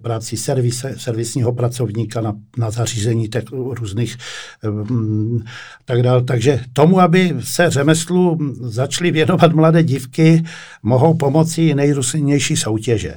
práci 0.02 0.36
servise, 0.36 0.94
servisního 0.98 1.52
pracovníka 1.52 2.20
na, 2.20 2.34
na 2.58 2.70
zařízení 2.70 3.28
těch 3.28 3.44
různých 3.52 4.16
hm, 4.64 5.44
tak 5.84 6.02
dále. 6.02 6.22
Takže 6.24 6.60
tomu, 6.72 7.00
aby 7.00 7.36
se 7.40 7.70
řemeslu 7.70 8.38
začali 8.60 9.10
věnovat 9.10 9.49
mladé 9.54 9.82
dívky 9.82 10.42
mohou 10.82 11.14
pomoci 11.14 11.74
nejrůznější 11.74 12.56
soutěže. 12.56 13.14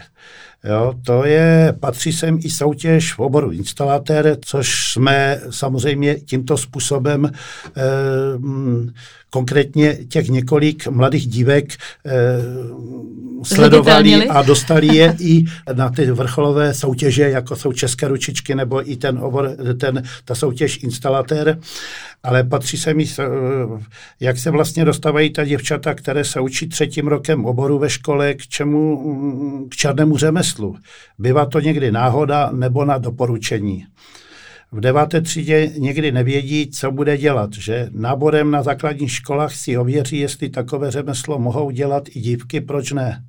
Jo, 0.64 0.94
to 1.06 1.26
je, 1.26 1.76
patří 1.80 2.14
sem 2.14 2.40
i 2.44 2.50
soutěž 2.50 3.14
v 3.14 3.20
oboru 3.20 3.52
instalatér, 3.52 4.38
což 4.42 4.92
jsme 4.94 5.42
samozřejmě 5.50 6.16
tímto 6.16 6.58
způsobem 6.58 7.32
eh, 7.78 7.82
konkrétně 9.34 9.98
těch 10.08 10.30
několik 10.30 10.88
mladých 10.88 11.28
dívek 11.28 11.74
eh, 12.06 12.14
sledovali 13.44 14.28
a 14.28 14.42
dostali 14.42 14.96
je 14.96 15.16
i 15.20 15.46
na 15.74 15.90
ty 15.90 16.12
vrcholové 16.12 16.74
soutěže, 16.74 17.30
jako 17.30 17.56
jsou 17.56 17.74
České 17.74 18.08
ručičky 18.08 18.56
nebo 18.56 18.92
i 18.92 18.96
ten, 18.96 19.18
obor, 19.18 19.56
ten 19.80 20.04
ta 20.26 20.36
soutěž 20.36 20.84
instalatér. 20.84 21.60
Ale 22.24 22.44
patří 22.44 22.78
se 22.78 22.94
mi, 22.94 23.06
eh, 23.20 23.24
jak 24.20 24.38
se 24.38 24.52
vlastně 24.52 24.86
dostávají 24.86 25.30
ta 25.30 25.46
děvčata, 25.46 25.94
které 25.94 26.24
se 26.24 26.40
učí 26.40 26.70
třetím 26.70 27.08
rokem 27.08 27.46
oboru 27.46 27.80
ve 27.80 27.90
škole, 27.90 28.34
k 28.34 28.48
čemu, 28.48 29.68
k 29.70 29.76
černému 29.76 30.18
řemeslu. 30.18 30.53
Bývá 31.20 31.46
to 31.46 31.60
někdy 31.60 31.92
náhoda 31.92 32.50
nebo 32.52 32.86
na 32.86 32.98
doporučení. 32.98 33.86
V 34.72 34.80
deváté 34.80 35.22
třídě 35.22 35.72
někdy 35.78 36.12
nevědí, 36.12 36.70
co 36.70 36.92
bude 36.92 37.18
dělat, 37.18 37.54
že? 37.54 37.90
Náborem 37.92 38.52
na 38.52 38.64
základních 38.64 39.12
školách 39.12 39.56
si 39.56 39.78
ověří, 39.78 40.18
jestli 40.18 40.50
takové 40.50 40.92
řemeslo 40.92 41.40
mohou 41.40 41.72
dělat 41.72 42.04
i 42.10 42.20
dívky, 42.20 42.62
proč 42.62 42.92
ne. 42.92 43.24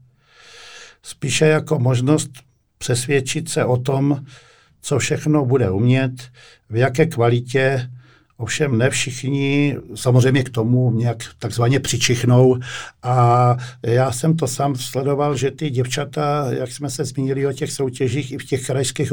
Spíše 1.03 1.47
jako 1.47 1.79
možnost 1.79 2.31
přesvědčit 2.79 3.49
se 3.49 3.65
o 3.65 3.77
tom, 3.77 4.25
co 4.81 4.99
všechno 4.99 5.45
bude 5.45 5.71
umět, 5.71 6.13
v 6.71 6.77
jaké 6.77 7.07
kvalitě 7.07 7.91
Ovšem 8.37 8.79
ne 8.79 8.91
všichni 8.91 9.77
samozřejmě 9.95 10.43
k 10.43 10.51
tomu 10.51 10.91
nějak 10.91 11.17
takzvaně 11.39 11.81
přičichnou 11.81 12.59
a 13.03 13.57
já 13.83 14.13
jsem 14.13 14.37
to 14.37 14.47
sám 14.47 14.77
sledoval, 14.77 15.37
že 15.37 15.51
ty 15.51 15.71
děvčata, 15.71 16.47
jak 16.51 16.73
jsme 16.73 16.91
se 16.91 17.05
zmínili 17.05 17.47
o 17.47 17.53
těch 17.53 17.73
soutěžích 17.73 18.33
i 18.33 18.39
v 18.39 18.45
těch 18.45 18.67
krajských 18.67 19.13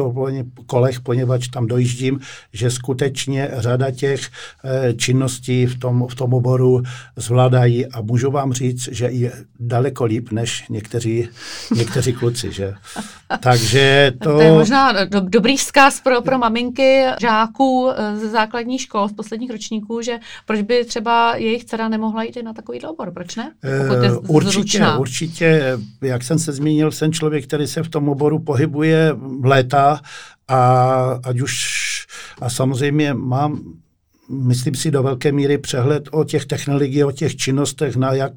kolech, 0.65 0.99
poněvadž 0.99 1.47
tam 1.47 1.67
dojíždím, 1.67 2.19
že 2.53 2.71
skutečně 2.71 3.49
řada 3.53 3.91
těch 3.91 4.21
eh, 4.63 4.93
činností 4.93 5.65
v 5.65 5.79
tom, 5.79 6.07
v 6.09 6.15
tom 6.15 6.33
oboru 6.33 6.83
zvládají 7.15 7.85
a 7.85 8.01
můžu 8.01 8.31
vám 8.31 8.53
říct, 8.53 8.89
že 8.91 9.05
je 9.05 9.31
daleko 9.59 10.05
líp 10.05 10.31
než 10.31 10.67
někteří, 10.69 11.29
někteří 11.75 12.13
kluci. 12.13 12.51
Že? 12.51 12.73
Takže 13.39 14.13
to... 14.23 14.33
to 14.33 14.41
je 14.41 14.51
možná 14.51 15.05
do, 15.05 15.19
dobrý 15.19 15.57
vzkaz 15.57 16.01
pro, 16.01 16.21
pro 16.21 16.37
maminky 16.37 17.03
žáků 17.21 17.89
eh, 17.89 18.17
ze 18.17 18.29
základní 18.29 18.79
škol 18.79 19.10
z 19.11 19.13
posledních 19.13 19.51
ročníků, 19.51 20.01
že 20.01 20.19
proč 20.45 20.61
by 20.61 20.85
třeba 20.85 21.35
jejich 21.35 21.65
dcera 21.65 21.89
nemohla 21.89 22.23
jít 22.23 22.37
na 22.43 22.53
takový 22.53 22.81
obor, 22.81 23.11
proč 23.11 23.35
ne? 23.35 23.53
Uh, 24.09 24.35
určitě, 24.35 24.85
určitě, 24.99 25.77
jak 26.01 26.23
jsem 26.23 26.39
se 26.39 26.51
zmínil, 26.51 26.91
jsem 26.91 27.13
člověk, 27.13 27.43
který 27.47 27.67
se 27.67 27.83
v 27.83 27.89
tom 27.89 28.09
oboru 28.09 28.39
pohybuje 28.39 29.15
léta 29.43 30.01
a 30.47 31.01
ať 31.23 31.41
už 31.41 31.55
a 32.41 32.49
samozřejmě 32.49 33.13
mám 33.13 33.61
myslím 34.31 34.75
si, 34.75 34.91
do 34.91 35.03
velké 35.03 35.31
míry 35.31 35.57
přehled 35.57 36.09
o 36.11 36.23
těch 36.23 36.45
technologiích, 36.45 37.05
o 37.05 37.11
těch 37.11 37.35
činnostech, 37.35 37.95
na 37.95 38.13
jak 38.13 38.31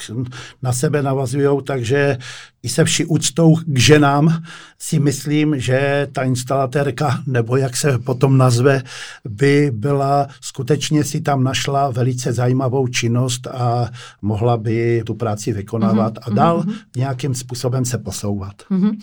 na 0.63 0.73
sebe 0.73 1.03
navazují, 1.03 1.59
takže 1.67 2.19
i 2.65 2.69
se 2.69 2.85
vší 2.85 3.05
úctou 3.05 3.57
k 3.67 3.79
ženám 3.79 4.43
si 4.79 4.99
myslím, 4.99 5.61
že 5.61 6.09
ta 6.13 6.23
instalatérka, 6.23 7.23
nebo 7.27 7.57
jak 7.57 7.77
se 7.77 7.99
potom 7.99 8.39
nazve, 8.39 8.83
by 9.25 9.71
byla 9.75 10.27
skutečně 10.41 11.05
si 11.05 11.21
tam 11.21 11.45
našla 11.45 11.91
velice 11.91 12.33
zajímavou 12.33 12.89
činnost 12.89 13.47
a 13.47 13.91
mohla 14.23 14.57
by 14.57 15.03
tu 15.07 15.15
práci 15.15 15.53
vykonávat 15.53 16.15
mm-hmm, 16.15 16.33
a 16.33 16.35
dál 16.35 16.61
mm-hmm. 16.61 16.75
nějakým 16.97 17.35
způsobem 17.35 17.85
se 17.85 17.99
posouvat. 17.99 18.55
Mm-hmm. 18.71 18.99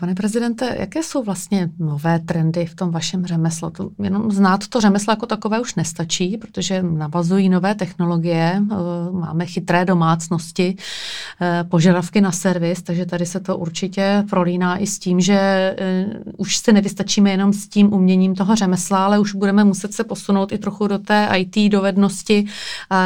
Pane 0.00 0.14
prezidente, 0.14 0.76
jaké 0.78 1.02
jsou 1.02 1.22
vlastně 1.22 1.70
nové 1.78 2.18
trendy 2.18 2.66
v 2.66 2.74
tom 2.74 2.90
vašem 2.90 3.26
řemeslu? 3.26 3.70
To, 3.70 3.90
jenom 4.02 4.30
znát 4.30 4.68
to 4.68 4.80
řemeslo 4.80 5.12
jako 5.12 5.26
takové 5.26 5.60
už 5.60 5.74
nestačí, 5.74 6.36
protože 6.36 6.82
navazují 6.82 7.48
nové 7.48 7.74
technologie, 7.74 8.62
eh, 8.62 8.74
máme 9.12 9.46
chytré 9.46 9.84
domácnosti, 9.84 10.76
eh, 11.40 11.64
požadavky 11.68 12.20
na 12.20 12.32
servis, 12.32 12.69
takže 12.82 13.06
tady 13.06 13.26
se 13.26 13.40
to 13.40 13.56
určitě 13.56 14.24
prolíná 14.30 14.78
i 14.78 14.86
s 14.86 14.98
tím, 14.98 15.20
že 15.20 15.76
uh, 16.16 16.32
už 16.36 16.56
se 16.56 16.72
nevystačíme 16.72 17.30
jenom 17.30 17.52
s 17.52 17.68
tím 17.68 17.92
uměním 17.92 18.34
toho 18.34 18.56
řemesla, 18.56 19.04
ale 19.04 19.18
už 19.18 19.34
budeme 19.34 19.64
muset 19.64 19.94
se 19.94 20.04
posunout 20.04 20.52
i 20.52 20.58
trochu 20.58 20.86
do 20.86 20.98
té 20.98 21.28
IT 21.36 21.72
dovednosti, 21.72 22.44
uh, 22.44 22.98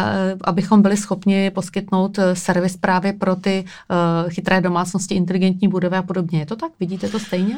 abychom 0.44 0.82
byli 0.82 0.96
schopni 0.96 1.50
poskytnout 1.50 2.18
uh, 2.18 2.24
servis 2.34 2.76
právě 2.76 3.12
pro 3.12 3.36
ty 3.36 3.64
uh, 3.64 4.30
chytré 4.30 4.60
domácnosti, 4.60 5.14
inteligentní 5.14 5.68
budovy 5.68 5.96
a 5.96 6.02
podobně. 6.02 6.38
Je 6.38 6.46
to 6.46 6.56
tak? 6.56 6.72
Vidíte 6.80 7.08
to 7.08 7.18
stejně? 7.18 7.56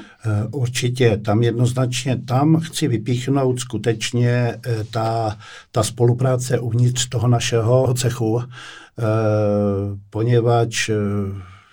Určitě. 0.51 1.17
Tam 1.17 1.43
jednoznačně, 1.43 2.17
tam 2.17 2.57
chci 2.61 2.89
vypíchnout 2.89 3.61
skutečně 3.61 4.59
ta, 4.91 5.39
ta 5.73 5.83
spolupráce 5.83 6.59
uvnitř 6.59 7.09
toho 7.09 7.29
našeho 7.29 7.95
cechu, 7.95 8.43
poněvadž 10.11 10.91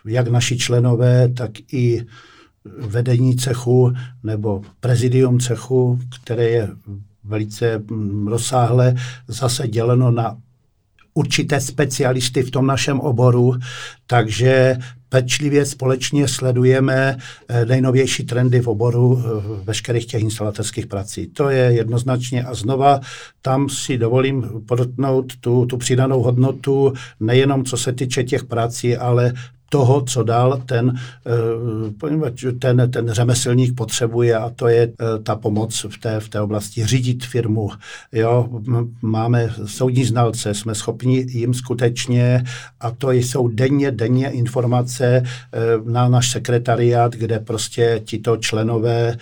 jak 0.06 0.28
naši 0.28 0.58
členové, 0.58 1.30
tak 1.30 1.52
i 1.72 2.06
vedení 2.80 3.36
cechu 3.36 3.94
nebo 4.24 4.62
prezidium 4.80 5.40
cechu, 5.40 6.00
které 6.22 6.50
je 6.50 6.70
velice 7.24 7.78
mm, 7.78 8.28
rozsáhle 8.28 8.96
zase 9.28 9.68
děleno 9.68 10.12
na 10.12 10.38
určité 11.14 11.62
specialisty 11.62 12.44
v 12.44 12.52
tom 12.52 12.68
našem 12.68 13.00
oboru, 13.00 13.56
takže 14.08 14.78
pečlivě 15.10 15.66
společně 15.66 16.28
sledujeme 16.28 17.18
eh, 17.48 17.66
nejnovější 17.66 18.24
trendy 18.24 18.60
v 18.60 18.68
oboru 18.68 19.24
eh, 19.24 19.64
veškerých 19.64 20.06
těch 20.06 20.22
instalatorských 20.22 20.88
prací. 20.88 21.28
To 21.28 21.50
je 21.50 21.60
jednoznačně 21.60 22.44
a 22.44 22.54
znova 22.54 23.00
tam 23.42 23.70
si 23.70 23.98
dovolím 23.98 24.50
podotknout 24.68 25.34
tu, 25.40 25.66
tu 25.66 25.78
přidanou 25.78 26.22
hodnotu 26.22 26.94
nejenom 27.20 27.66
co 27.66 27.78
se 27.78 27.94
týče 27.94 28.24
těch 28.24 28.44
prací, 28.44 28.98
ale 28.98 29.34
toho, 29.74 30.02
co 30.02 30.24
dál 30.24 30.62
ten, 30.66 30.94
eh, 31.26 32.52
ten, 32.60 32.92
ten 32.92 33.10
řemeslník 33.10 33.76
potřebuje 33.76 34.38
a 34.38 34.50
to 34.50 34.68
je 34.68 34.84
eh, 34.84 35.20
ta 35.24 35.36
pomoc 35.36 35.86
v 35.90 35.98
té, 35.98 36.20
v 36.20 36.30
té 36.30 36.42
oblasti 36.42 36.86
řídit 36.86 37.26
firmu. 37.26 37.72
Jo, 38.12 38.50
máme 39.02 39.50
soudní 39.66 40.06
znalce, 40.06 40.54
jsme 40.54 40.76
schopni 40.76 41.26
jim 41.30 41.54
skutečně, 41.54 42.44
a 42.80 42.92
to 42.92 43.12
jsou 43.12 43.48
denně, 43.48 43.92
denně 43.92 44.30
informace 44.30 45.06
eh, 45.26 45.60
na 45.86 46.08
náš 46.08 46.32
sekretariát, 46.32 47.12
kde 47.16 47.40
prostě 47.40 48.02
tito 48.06 48.38
členové 48.38 49.18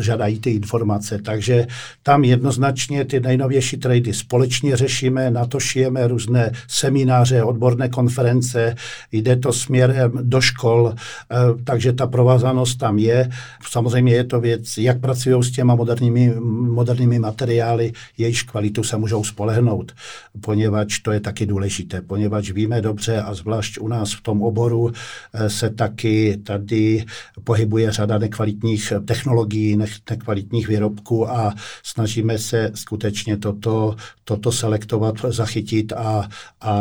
žádají 0.00 0.40
ty 0.40 0.50
informace. 0.50 1.18
Takže 1.18 1.66
tam 2.02 2.24
jednoznačně 2.24 3.04
ty 3.04 3.20
nejnovější 3.20 3.76
trady 3.76 4.14
společně 4.14 4.76
řešíme, 4.76 5.30
na 5.30 5.46
to 5.46 5.60
šijeme 5.60 6.08
různé 6.08 6.52
semináře, 6.68 7.42
odborné 7.42 7.88
konference, 7.88 8.74
jde 9.12 9.36
to 9.36 9.52
směrem 9.52 10.12
do 10.22 10.40
škol, 10.40 10.94
eh, 10.94 11.36
takže 11.64 11.92
ta 11.92 12.06
provázanost 12.06 12.78
tam 12.78 12.98
je. 12.98 13.30
Samozřejmě 13.70 14.14
je 14.14 14.24
to 14.24 14.40
věc, 14.40 14.78
jak 14.78 15.00
pracují 15.00 15.42
s 15.42 15.50
těma 15.50 15.74
moderními, 15.74 16.34
moderními 16.40 17.18
materiály, 17.18 17.92
jejichž 18.18 18.42
kvalitu 18.42 18.82
se 18.84 18.96
můžou 18.96 19.24
spolehnout, 19.24 19.92
poněvadž 20.40 20.98
to 20.98 21.12
je 21.12 21.20
taky 21.20 21.46
důležité, 21.46 22.02
poněvadž 22.02 22.50
víme 22.50 22.80
dobře 22.80 23.22
a 23.22 23.34
zvlášť 23.34 23.78
u 23.78 23.88
nás 23.88 24.12
v 24.12 24.20
tom 24.20 24.42
oboru 24.42 24.92
eh, 25.34 25.50
se 25.50 25.70
taky 25.70 26.36
tady 26.44 27.04
pohybuje 27.44 27.92
řada 27.92 28.18
nekvalitních 28.18 28.92
technologií, 29.04 29.76
nekvalitních 30.10 30.68
výrobků 30.68 31.30
a 31.30 31.54
snažíme 31.82 32.38
se 32.38 32.70
skutečně 32.74 33.36
toto, 33.36 33.96
toto 34.24 34.52
selektovat, 34.52 35.14
zachytit 35.28 35.92
a, 35.92 36.28
a 36.60 36.74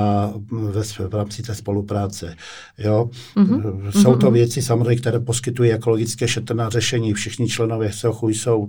ve, 0.51 0.83
v 0.83 1.13
rámci 1.13 1.41
té 1.43 1.55
spolupráce 1.55 2.10
práce. 2.11 2.35
Jo? 2.77 3.09
Mm-hmm. 3.35 3.89
Jsou 4.01 4.15
to 4.15 4.25
mhm. 4.25 4.33
věci 4.33 4.61
samozřejmě, 4.61 5.01
které 5.01 5.19
poskytují 5.19 5.71
ekologické 5.71 6.27
šetrná 6.27 6.69
řešení. 6.69 7.13
Všichni 7.13 7.47
členové 7.47 7.91
SEOCHu 7.91 8.29
jsou 8.29 8.67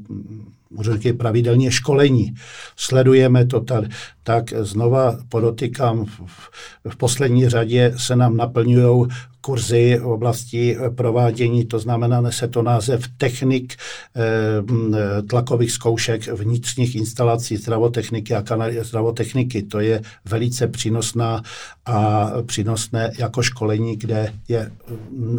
říct, 0.80 1.16
pravidelně 1.16 1.70
školení. 1.70 2.34
Sledujeme 2.76 3.46
to 3.46 3.60
tady. 3.60 3.88
Tak 4.22 4.52
znova 4.60 5.18
podotykám, 5.28 6.04
v, 6.04 6.50
v 6.88 6.96
poslední 6.96 7.48
řadě 7.48 7.94
se 7.96 8.16
nám 8.16 8.36
naplňují 8.36 9.08
kurzy 9.42 9.98
v 10.02 10.06
oblasti 10.06 10.76
eh, 10.76 10.90
provádění, 10.90 11.64
to 11.64 11.78
znamená, 11.78 12.20
nese 12.20 12.48
to 12.48 12.62
název 12.62 13.02
technik 13.16 13.74
eh, 13.74 15.22
tlakových 15.22 15.72
zkoušek 15.72 16.26
vnitřních 16.26 16.96
instalací 16.96 17.56
zdravotechniky 17.56 18.34
a 18.34 18.42
kanál 18.42 18.70
zdravotechniky. 18.80 19.62
To 19.62 19.80
je 19.80 20.02
velice 20.24 20.66
přínosná 20.66 21.42
a 21.86 22.30
přínosné 22.46 23.12
jako 23.18 23.42
školení, 23.42 23.96
kde 23.96 24.32
je 24.48 24.70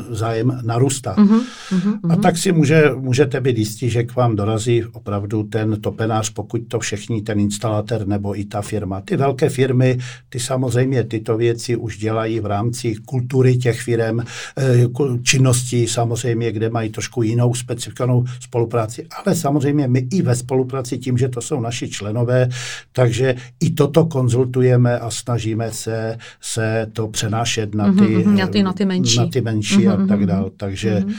zájem 0.09 0.59
narůstá. 0.63 1.15
Uh-huh, 1.15 1.41
uh-huh, 1.71 1.99
uh-huh. 2.01 2.13
A 2.13 2.15
tak 2.15 2.37
si 2.37 2.51
může, 2.51 2.91
můžete 2.95 3.41
být 3.41 3.57
jistí, 3.57 3.89
že 3.89 4.03
k 4.03 4.15
vám 4.15 4.35
dorazí 4.35 4.83
opravdu 4.83 5.43
ten 5.43 5.81
topenář, 5.81 6.29
pokud 6.29 6.61
to 6.67 6.79
všichni, 6.79 7.21
ten 7.21 7.39
instalatér 7.39 8.07
nebo 8.07 8.39
i 8.39 8.45
ta 8.45 8.61
firma. 8.61 9.01
Ty 9.01 9.17
velké 9.17 9.49
firmy, 9.49 9.97
ty 10.29 10.39
samozřejmě 10.39 11.03
tyto 11.03 11.37
věci 11.37 11.75
už 11.75 11.97
dělají 11.97 12.39
v 12.39 12.45
rámci 12.45 12.95
kultury 12.95 13.57
těch 13.57 13.81
firm, 13.81 13.92
eh, 13.97 14.87
činnosti 15.23 15.87
samozřejmě, 15.87 16.51
kde 16.51 16.69
mají 16.69 16.89
trošku 16.89 17.23
jinou 17.23 17.53
specifikovanou 17.53 18.25
spolupráci, 18.39 19.07
ale 19.25 19.35
samozřejmě 19.35 19.87
my 19.87 20.07
i 20.11 20.21
ve 20.21 20.35
spolupráci 20.35 20.97
tím, 20.97 21.17
že 21.17 21.29
to 21.29 21.41
jsou 21.41 21.59
naši 21.59 21.89
členové, 21.89 22.49
takže 22.91 23.35
i 23.59 23.69
toto 23.69 24.05
konzultujeme 24.05 24.99
a 24.99 25.09
snažíme 25.09 25.71
se, 25.71 26.17
se 26.41 26.87
to 26.93 27.07
přenášet 27.07 27.75
na 27.75 27.93
ty, 27.93 27.99
mm-hmm, 27.99 28.37
na 28.37 28.47
ty, 28.47 28.63
na 28.63 28.73
ty 28.73 28.85
menší, 28.85 29.17
na 29.17 29.27
ty 29.27 29.41
menší 29.41 29.77
mm-hmm, 29.77 30.03
a 30.03 30.07
tak 30.07 30.25
dále. 30.25 30.49
Takže 30.57 30.99
mm-hmm. 30.99 31.13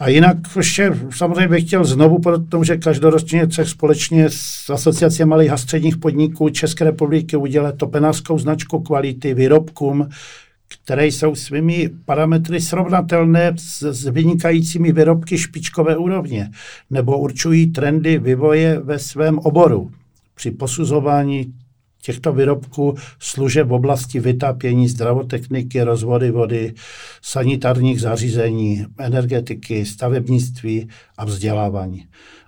A 0.00 0.08
jinak 0.08 0.36
ještě 0.56 0.98
samozřejmě 1.10 1.48
bych 1.48 1.64
chtěl 1.64 1.84
znovu 1.84 2.20
tomu, 2.48 2.64
že 2.64 2.76
každoročně 2.76 3.48
cech 3.48 3.68
společně 3.68 4.26
s 4.28 4.70
Asociací 4.70 5.24
malých 5.24 5.50
a 5.50 5.56
středních 5.56 5.96
podniků 5.96 6.48
České 6.48 6.84
republiky 6.84 7.36
udělat 7.36 7.76
topenářskou 7.76 8.38
značku 8.38 8.80
kvality 8.80 9.34
výrobkům, 9.34 10.08
které 10.68 11.06
jsou 11.06 11.34
svými 11.34 11.90
parametry 12.04 12.60
srovnatelné 12.60 13.52
s, 13.56 13.82
s 13.82 14.04
vynikajícími 14.04 14.92
výrobky 14.92 15.38
špičkové 15.38 15.96
úrovně 15.96 16.50
nebo 16.90 17.18
určují 17.18 17.66
trendy 17.66 18.18
vývoje 18.18 18.80
ve 18.80 18.98
svém 18.98 19.38
oboru. 19.38 19.90
Při 20.34 20.50
posuzování 20.50 21.54
těchto 22.02 22.32
výrobků 22.32 22.94
služeb 23.18 23.68
v 23.68 23.72
oblasti 23.72 24.20
vytápění, 24.20 24.88
zdravotechniky, 24.88 25.82
rozvody 25.82 26.30
vody, 26.30 26.74
sanitárních 27.22 28.00
zařízení, 28.00 28.86
energetiky, 28.98 29.86
stavebnictví 29.86 30.88
a 31.18 31.24
vzdělávání. 31.24 32.06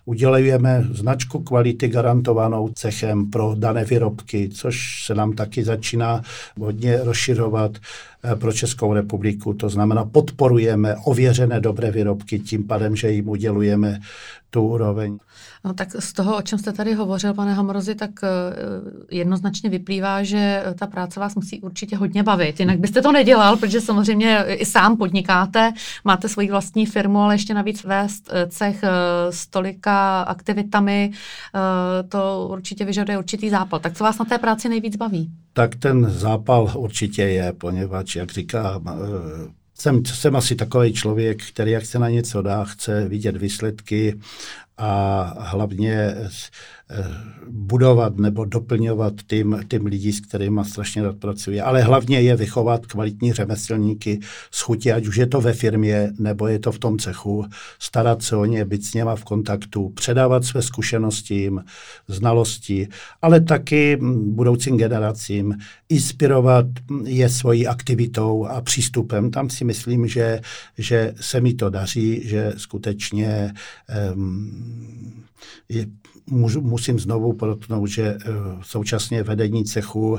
Udělujeme 0.08 0.84
značku 0.90 1.42
kvality 1.42 1.88
garantovanou 1.88 2.68
cechem 2.68 3.30
pro 3.30 3.54
dané 3.54 3.84
výrobky, 3.84 4.48
což 4.48 5.04
se 5.06 5.14
nám 5.14 5.32
taky 5.32 5.64
začíná 5.64 6.22
hodně 6.58 6.98
rozširovat 7.02 7.78
pro 8.34 8.52
Českou 8.52 8.94
republiku. 8.94 9.54
To 9.54 9.68
znamená, 9.68 10.04
podporujeme 10.04 10.96
ověřené 11.04 11.60
dobré 11.60 11.90
výrobky 11.90 12.38
tím 12.38 12.66
pádem, 12.66 12.96
že 12.96 13.10
jim 13.10 13.28
udělujeme 13.28 14.00
tu 14.50 14.62
úroveň. 14.62 15.18
No 15.64 15.74
tak 15.74 15.88
z 15.98 16.12
toho, 16.12 16.36
o 16.36 16.42
čem 16.42 16.58
jste 16.58 16.72
tady 16.72 16.94
hovořil, 16.94 17.34
pane 17.34 17.54
Hamrozi, 17.54 17.94
tak 17.94 18.10
eh, 18.22 18.28
jednoznačně 19.10 19.70
vyplývá, 19.70 20.22
že 20.22 20.64
ta 20.78 20.86
práce 20.86 21.20
vás 21.20 21.34
musí 21.34 21.60
určitě 21.60 21.96
hodně 21.96 22.22
bavit. 22.22 22.60
Jinak 22.60 22.78
byste 22.78 23.02
to 23.02 23.12
nedělal, 23.12 23.56
protože 23.56 23.80
samozřejmě 23.80 24.44
i 24.48 24.66
sám 24.66 24.96
podnikáte, 24.96 25.72
máte 26.04 26.28
svoji 26.28 26.50
vlastní 26.50 26.86
firmu, 26.86 27.18
ale 27.18 27.34
ještě 27.34 27.54
navíc 27.54 27.84
vést 27.84 28.30
eh, 28.32 28.46
cech 28.46 28.82
eh, 28.82 28.90
s 29.30 29.46
tolika 29.46 30.22
aktivitami, 30.22 31.10
to 32.08 32.48
určitě 32.50 32.84
vyžaduje 32.84 33.18
určitý 33.18 33.50
zápal. 33.50 33.80
Tak 33.80 33.94
co 33.94 34.04
vás 34.04 34.18
na 34.18 34.24
té 34.24 34.38
práci 34.38 34.68
nejvíc 34.68 34.96
baví? 34.96 35.30
Tak 35.56 35.74
ten 35.74 36.10
zápal 36.10 36.72
určitě 36.76 37.22
je, 37.22 37.52
poněvadž, 37.52 38.16
jak 38.16 38.32
říká 38.32 38.80
jsem, 39.74 40.04
jsem 40.04 40.36
asi 40.36 40.54
takový 40.54 40.92
člověk, 40.92 41.44
který 41.48 41.70
jak 41.70 41.86
se 41.86 41.98
na 41.98 42.08
něco 42.08 42.42
dá, 42.42 42.64
chce 42.64 43.08
vidět 43.08 43.36
výsledky 43.36 44.20
a 44.78 45.22
hlavně 45.38 45.96
Eh, 45.96 46.28
budovat 47.48 48.16
nebo 48.16 48.44
doplňovat 48.44 49.14
tým, 49.26 49.60
tým 49.68 49.86
lidí, 49.86 50.12
s 50.12 50.20
kterými 50.20 50.60
strašně 50.64 51.02
rád 51.02 51.16
pracuje. 51.16 51.62
Ale 51.62 51.82
hlavně 51.82 52.20
je 52.20 52.36
vychovat 52.36 52.86
kvalitní 52.86 53.32
řemeslníky 53.32 54.20
z 54.50 54.60
chutě, 54.60 54.92
ať 54.92 55.06
už 55.06 55.16
je 55.16 55.26
to 55.26 55.40
ve 55.40 55.52
firmě, 55.52 56.12
nebo 56.18 56.46
je 56.46 56.58
to 56.58 56.72
v 56.72 56.78
tom 56.78 56.98
cechu, 56.98 57.44
starat 57.78 58.22
se 58.22 58.36
o 58.36 58.44
ně, 58.44 58.64
být 58.64 58.84
s 58.84 58.94
něma 58.94 59.16
v 59.16 59.24
kontaktu, 59.24 59.88
předávat 59.88 60.44
své 60.44 60.62
zkušenosti, 60.62 61.50
znalosti, 62.08 62.88
ale 63.22 63.40
taky 63.40 63.98
budoucím 64.24 64.76
generacím 64.76 65.54
inspirovat 65.88 66.66
je 67.04 67.28
svojí 67.28 67.66
aktivitou 67.66 68.46
a 68.46 68.60
přístupem. 68.60 69.30
Tam 69.30 69.50
si 69.50 69.64
myslím, 69.64 70.06
že, 70.06 70.40
že 70.78 71.14
se 71.20 71.40
mi 71.40 71.54
to 71.54 71.70
daří, 71.70 72.20
že 72.24 72.52
skutečně 72.56 73.54
um, 74.14 75.24
je, 75.68 75.86
můžu, 76.30 76.60
musím 76.60 76.98
znovu 76.98 77.32
podotknout, 77.32 77.86
že 77.86 78.14
uh, 78.14 78.34
současně 78.62 79.22
vedení 79.22 79.64
cechu, 79.64 80.10
uh, 80.10 80.18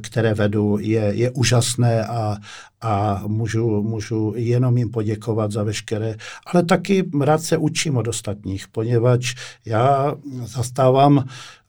které 0.00 0.34
vedu, 0.34 0.78
je, 0.80 1.00
je 1.00 1.30
úžasné 1.30 2.06
a, 2.06 2.36
a 2.82 3.22
můžu, 3.26 3.82
můžu 3.82 4.32
jenom 4.36 4.78
jim 4.78 4.90
poděkovat 4.90 5.52
za 5.52 5.62
veškeré, 5.62 6.16
ale 6.46 6.62
taky 6.62 7.04
rád 7.20 7.42
se 7.42 7.56
učím 7.56 7.96
od 7.96 8.08
ostatních, 8.08 8.68
poněvadž 8.68 9.34
já 9.66 10.14
zastávám 10.44 11.24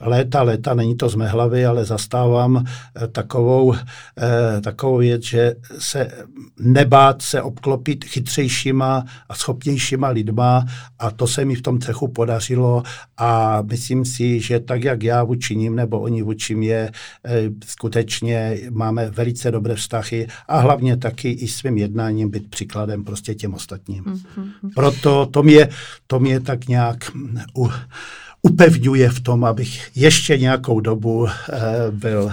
léta, 0.06 0.42
léta, 0.42 0.74
není 0.74 0.96
to 0.96 1.10
z 1.10 1.16
mé 1.16 1.28
hlavy, 1.28 1.66
ale 1.66 1.86
zastávám 1.86 2.64
eh, 2.66 3.08
takovou, 3.08 3.74
eh, 3.74 4.62
takovou 4.62 4.98
věc, 4.98 5.24
že 5.24 5.56
se 5.80 6.12
nebát 6.60 7.22
se 7.22 7.42
obklopit 7.42 8.06
chytřejšíma 8.06 9.06
a 9.30 9.36
schopnějšíma 9.36 10.08
lidma 10.08 10.66
a 11.00 11.12
to 11.12 11.28
se 11.28 11.46
mi 11.46 11.56
v 11.56 11.62
tom 11.62 11.80
cechu 11.80 12.08
podařilo 12.08 12.84
a 13.18 13.62
myslím 13.62 14.06
si, 14.06 14.40
že 14.40 14.60
tak, 14.60 14.84
jak 14.84 15.04
já 15.04 15.24
vůči 15.24 15.56
ním 15.56 15.76
nebo 15.76 16.00
oni 16.00 16.22
vůči 16.22 16.56
mě, 16.56 16.92
eh, 17.26 17.50
skutečně 17.66 18.58
máme 18.70 19.10
velice 19.10 19.52
dobré 19.52 19.76
vztahy 19.76 20.28
a 20.48 20.60
hlavně 20.60 20.98
taky 21.04 21.32
i 21.32 21.48
svým 21.48 21.78
jednáním 21.78 22.30
být 22.30 22.50
příkladem 22.50 23.04
prostě 23.04 23.36
těm 23.36 23.54
ostatním. 23.54 24.04
Mm-hmm. 24.04 24.70
Proto 24.76 25.26
to 25.26 25.44
mě, 25.44 25.70
to 26.08 26.20
mě 26.20 26.40
tak 26.40 26.68
nějak 26.68 27.12
u, 27.58 27.70
upevňuje 28.42 29.10
v 29.10 29.20
tom, 29.20 29.46
abych 29.46 29.92
ještě 29.96 30.38
nějakou 30.38 30.80
dobu 30.80 31.28
eh, 31.28 31.62
byl 31.92 32.32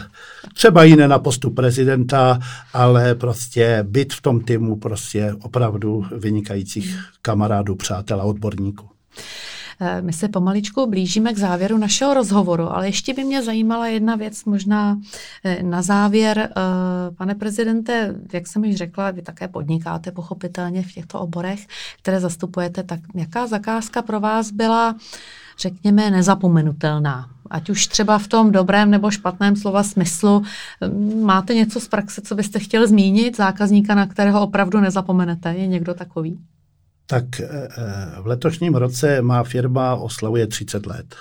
třeba 0.54 0.85
jiné 0.85 1.09
na 1.09 1.18
postu 1.18 1.50
prezidenta, 1.50 2.38
ale 2.72 3.14
prostě 3.14 3.85
být 3.88 4.12
v 4.12 4.22
tom 4.22 4.40
týmu 4.40 4.76
prostě 4.76 5.35
opravdu 5.42 6.06
vynikajících 6.18 6.98
kamarádů, 7.22 7.74
přátel 7.74 8.20
a 8.20 8.24
odborníků. 8.24 8.88
Eh, 9.83 10.03
my 10.03 10.12
se 10.12 10.29
pomaličku 10.29 10.87
blížíme 10.87 11.33
k 11.33 11.38
závěru 11.38 11.79
našeho 11.79 12.14
rozhovoru, 12.14 12.73
ale 12.73 12.88
ještě 12.88 13.14
by 13.14 13.25
mě 13.25 13.43
zajímala 13.43 13.87
jedna 13.87 14.16
věc, 14.16 14.45
možná 14.45 15.01
eh, 15.45 15.62
na 15.62 15.83
závěr. 15.83 16.38
Eh, 16.38 16.51
pane 17.16 17.35
prezidente, 17.35 18.14
jak 18.33 18.47
jsem 18.47 18.64
již 18.64 18.77
řekla, 18.77 19.11
vy 19.11 19.23
také 19.23 19.49
podnikáte 19.49 20.11
pochopitelně 20.12 20.83
v 20.83 20.93
těchto 20.93 21.21
oborech, 21.21 21.66
které 22.03 22.21
zastupujete, 22.21 22.83
tak 22.83 23.01
jaká 23.14 23.47
zakázka 23.47 24.03
pro 24.03 24.21
vás 24.21 24.51
byla, 24.51 24.97
řekněme, 25.59 26.11
nezapomenutelná? 26.11 27.31
Ať 27.51 27.71
už 27.71 27.87
třeba 27.87 28.19
v 28.19 28.29
tom 28.29 28.53
dobrém 28.53 28.90
nebo 28.90 29.11
špatném 29.11 29.57
slova 29.57 29.83
smyslu. 29.83 30.43
Máte 31.23 31.55
něco 31.55 31.81
z 31.81 31.88
praxe, 31.88 32.21
co 32.21 32.35
byste 32.35 32.59
chtěl 32.59 32.87
zmínit, 32.87 33.37
zákazníka, 33.37 33.95
na 33.95 34.07
kterého 34.07 34.40
opravdu 34.43 34.81
nezapomenete? 34.81 35.55
Je 35.55 35.66
někdo 35.66 35.95
takový? 35.95 36.38
Tak 37.11 37.40
eh, 37.40 37.46
eh, 37.46 38.23
v 38.23 38.27
letošním 38.27 38.75
roce 38.75 39.23
má 39.23 39.42
firma 39.42 39.94
oslavuje 39.94 40.46
30 40.46 40.87
let. 40.87 41.14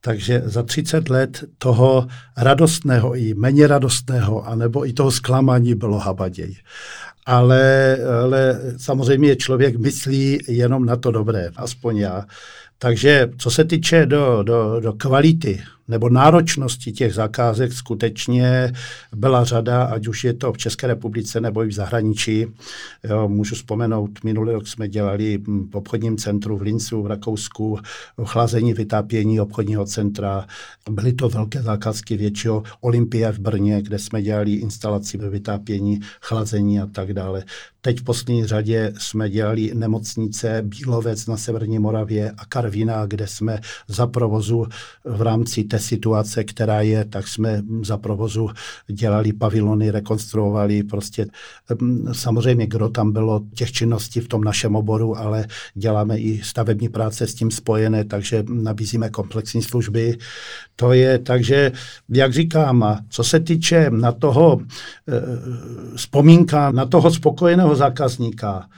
Takže 0.00 0.42
za 0.44 0.62
30 0.62 1.08
let 1.08 1.44
toho 1.58 2.06
radostného 2.36 3.14
i 3.14 3.34
méně 3.34 3.66
radostného, 3.66 4.46
anebo 4.46 4.88
i 4.88 4.92
toho 4.92 5.10
zklamání 5.10 5.74
bylo 5.74 5.98
habaděj. 5.98 6.56
Ale, 7.26 7.96
ale 8.22 8.60
samozřejmě 8.76 9.36
člověk 9.36 9.76
myslí 9.76 10.38
jenom 10.48 10.86
na 10.86 10.96
to 10.96 11.10
dobré, 11.10 11.50
aspoň 11.56 11.96
já. 11.96 12.24
Takže 12.78 13.28
co 13.38 13.50
se 13.50 13.64
týče 13.64 14.06
do, 14.06 14.42
do, 14.42 14.80
do 14.80 14.92
kvality 14.92 15.62
nebo 15.88 16.08
náročnosti 16.08 16.92
těch 16.92 17.14
zakázek 17.14 17.72
skutečně 17.72 18.72
byla 19.16 19.44
řada, 19.44 19.84
ať 19.84 20.06
už 20.06 20.24
je 20.24 20.32
to 20.32 20.52
v 20.52 20.58
České 20.58 20.86
republice 20.86 21.40
nebo 21.40 21.64
i 21.64 21.68
v 21.68 21.72
zahraničí. 21.72 22.46
Jo, 23.04 23.28
můžu 23.28 23.54
vzpomenout, 23.54 24.10
minulý 24.24 24.52
rok 24.52 24.68
jsme 24.68 24.88
dělali 24.88 25.38
v 25.70 25.76
obchodním 25.76 26.16
centru 26.16 26.56
v 26.58 26.62
Lincu 26.62 27.02
v 27.02 27.06
Rakousku 27.06 27.78
chlazení, 28.24 28.74
vytápění 28.74 29.40
obchodního 29.40 29.86
centra. 29.86 30.46
Byly 30.90 31.12
to 31.12 31.28
velké 31.28 31.62
zakázky 31.62 32.16
většího 32.16 32.62
Olympia 32.80 33.32
v 33.32 33.38
Brně, 33.38 33.82
kde 33.82 33.98
jsme 33.98 34.22
dělali 34.22 34.52
instalaci 34.52 35.18
ve 35.18 35.30
vytápění, 35.30 36.00
chlazení 36.20 36.80
a 36.80 36.86
tak 36.86 37.12
dále. 37.12 37.44
Teď 37.80 38.00
v 38.00 38.04
poslední 38.04 38.46
řadě 38.46 38.92
jsme 38.98 39.30
dělali 39.30 39.70
nemocnice 39.74 40.62
Bílovec 40.62 41.26
na 41.26 41.36
Severní 41.36 41.78
Moravě 41.78 42.30
a 42.30 42.44
Karvina, 42.44 43.06
kde 43.06 43.26
jsme 43.26 43.60
za 43.88 44.06
provozu 44.06 44.66
v 45.04 45.22
rámci 45.22 45.64
té 45.64 45.75
situace, 45.78 46.44
která 46.44 46.80
je, 46.80 47.04
tak 47.04 47.28
jsme 47.28 47.62
za 47.82 47.96
provozu 47.96 48.50
dělali 48.86 49.32
pavilony, 49.32 49.90
rekonstruovali 49.90 50.82
prostě. 50.82 51.26
Samozřejmě, 52.12 52.66
kdo 52.66 52.88
tam 52.88 53.12
bylo 53.12 53.42
těch 53.54 53.72
činností 53.72 54.20
v 54.20 54.28
tom 54.28 54.44
našem 54.44 54.76
oboru, 54.76 55.18
ale 55.18 55.46
děláme 55.74 56.18
i 56.18 56.42
stavební 56.42 56.88
práce 56.88 57.26
s 57.26 57.34
tím 57.34 57.50
spojené, 57.50 58.04
takže 58.04 58.44
nabízíme 58.48 59.10
komplexní 59.10 59.62
služby. 59.62 60.18
To 60.76 60.92
je, 60.92 61.18
takže, 61.18 61.72
jak 62.08 62.32
říkám, 62.32 62.98
co 63.08 63.24
se 63.24 63.40
týče 63.40 63.90
na 63.90 64.12
toho 64.12 64.60
e, 64.60 64.66
vzpomínka, 65.96 66.70
na 66.70 66.86
toho 66.86 67.10
spokojeného 67.10 67.76
zákazníka, 67.76 68.68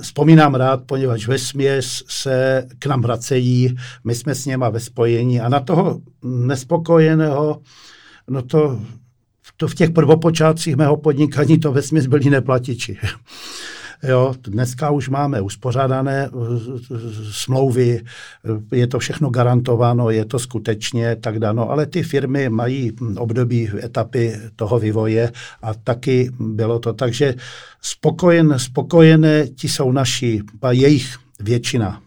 vzpomínám 0.00 0.54
rád, 0.54 0.80
poněvadž 0.86 1.26
ve 1.26 1.38
směs 1.38 2.02
se 2.08 2.66
k 2.78 2.86
nám 2.86 3.02
vracejí, 3.02 3.76
my 4.04 4.14
jsme 4.14 4.34
s 4.34 4.46
něma 4.46 4.68
ve 4.68 4.80
spojení 4.80 5.40
a 5.40 5.48
na 5.48 5.60
toho 5.60 6.00
nespokojeného, 6.22 7.60
no 8.28 8.42
to, 8.42 8.80
to 9.56 9.68
v 9.68 9.74
těch 9.74 9.90
prvopočátcích 9.90 10.76
mého 10.76 10.96
podnikání 10.96 11.58
to 11.58 11.72
ve 11.72 11.82
směs 11.82 12.06
byli 12.06 12.30
neplatiči. 12.30 12.98
Jo, 14.02 14.34
dneska 14.42 14.90
už 14.90 15.08
máme 15.08 15.40
uspořádané 15.40 16.26
eh, 16.26 16.30
smlouvy, 17.32 18.04
je 18.72 18.86
to 18.86 18.98
všechno 18.98 19.30
garantováno, 19.30 20.10
je 20.10 20.24
to 20.24 20.38
skutečně 20.38 21.16
tak 21.16 21.38
dano, 21.38 21.70
ale 21.70 21.86
ty 21.86 22.02
firmy 22.02 22.48
mají 22.48 22.92
období 23.16 23.70
etapy 23.84 24.36
toho 24.56 24.78
vývoje 24.78 25.32
a 25.62 25.74
taky 25.74 26.30
bylo 26.40 26.78
to. 26.78 26.92
Takže 26.92 27.34
spokojen, 27.82 28.54
spokojené 28.58 29.46
ti 29.48 29.68
jsou 29.68 29.92
naši, 29.92 30.42
jejich 30.70 31.16
většina, 31.40 32.02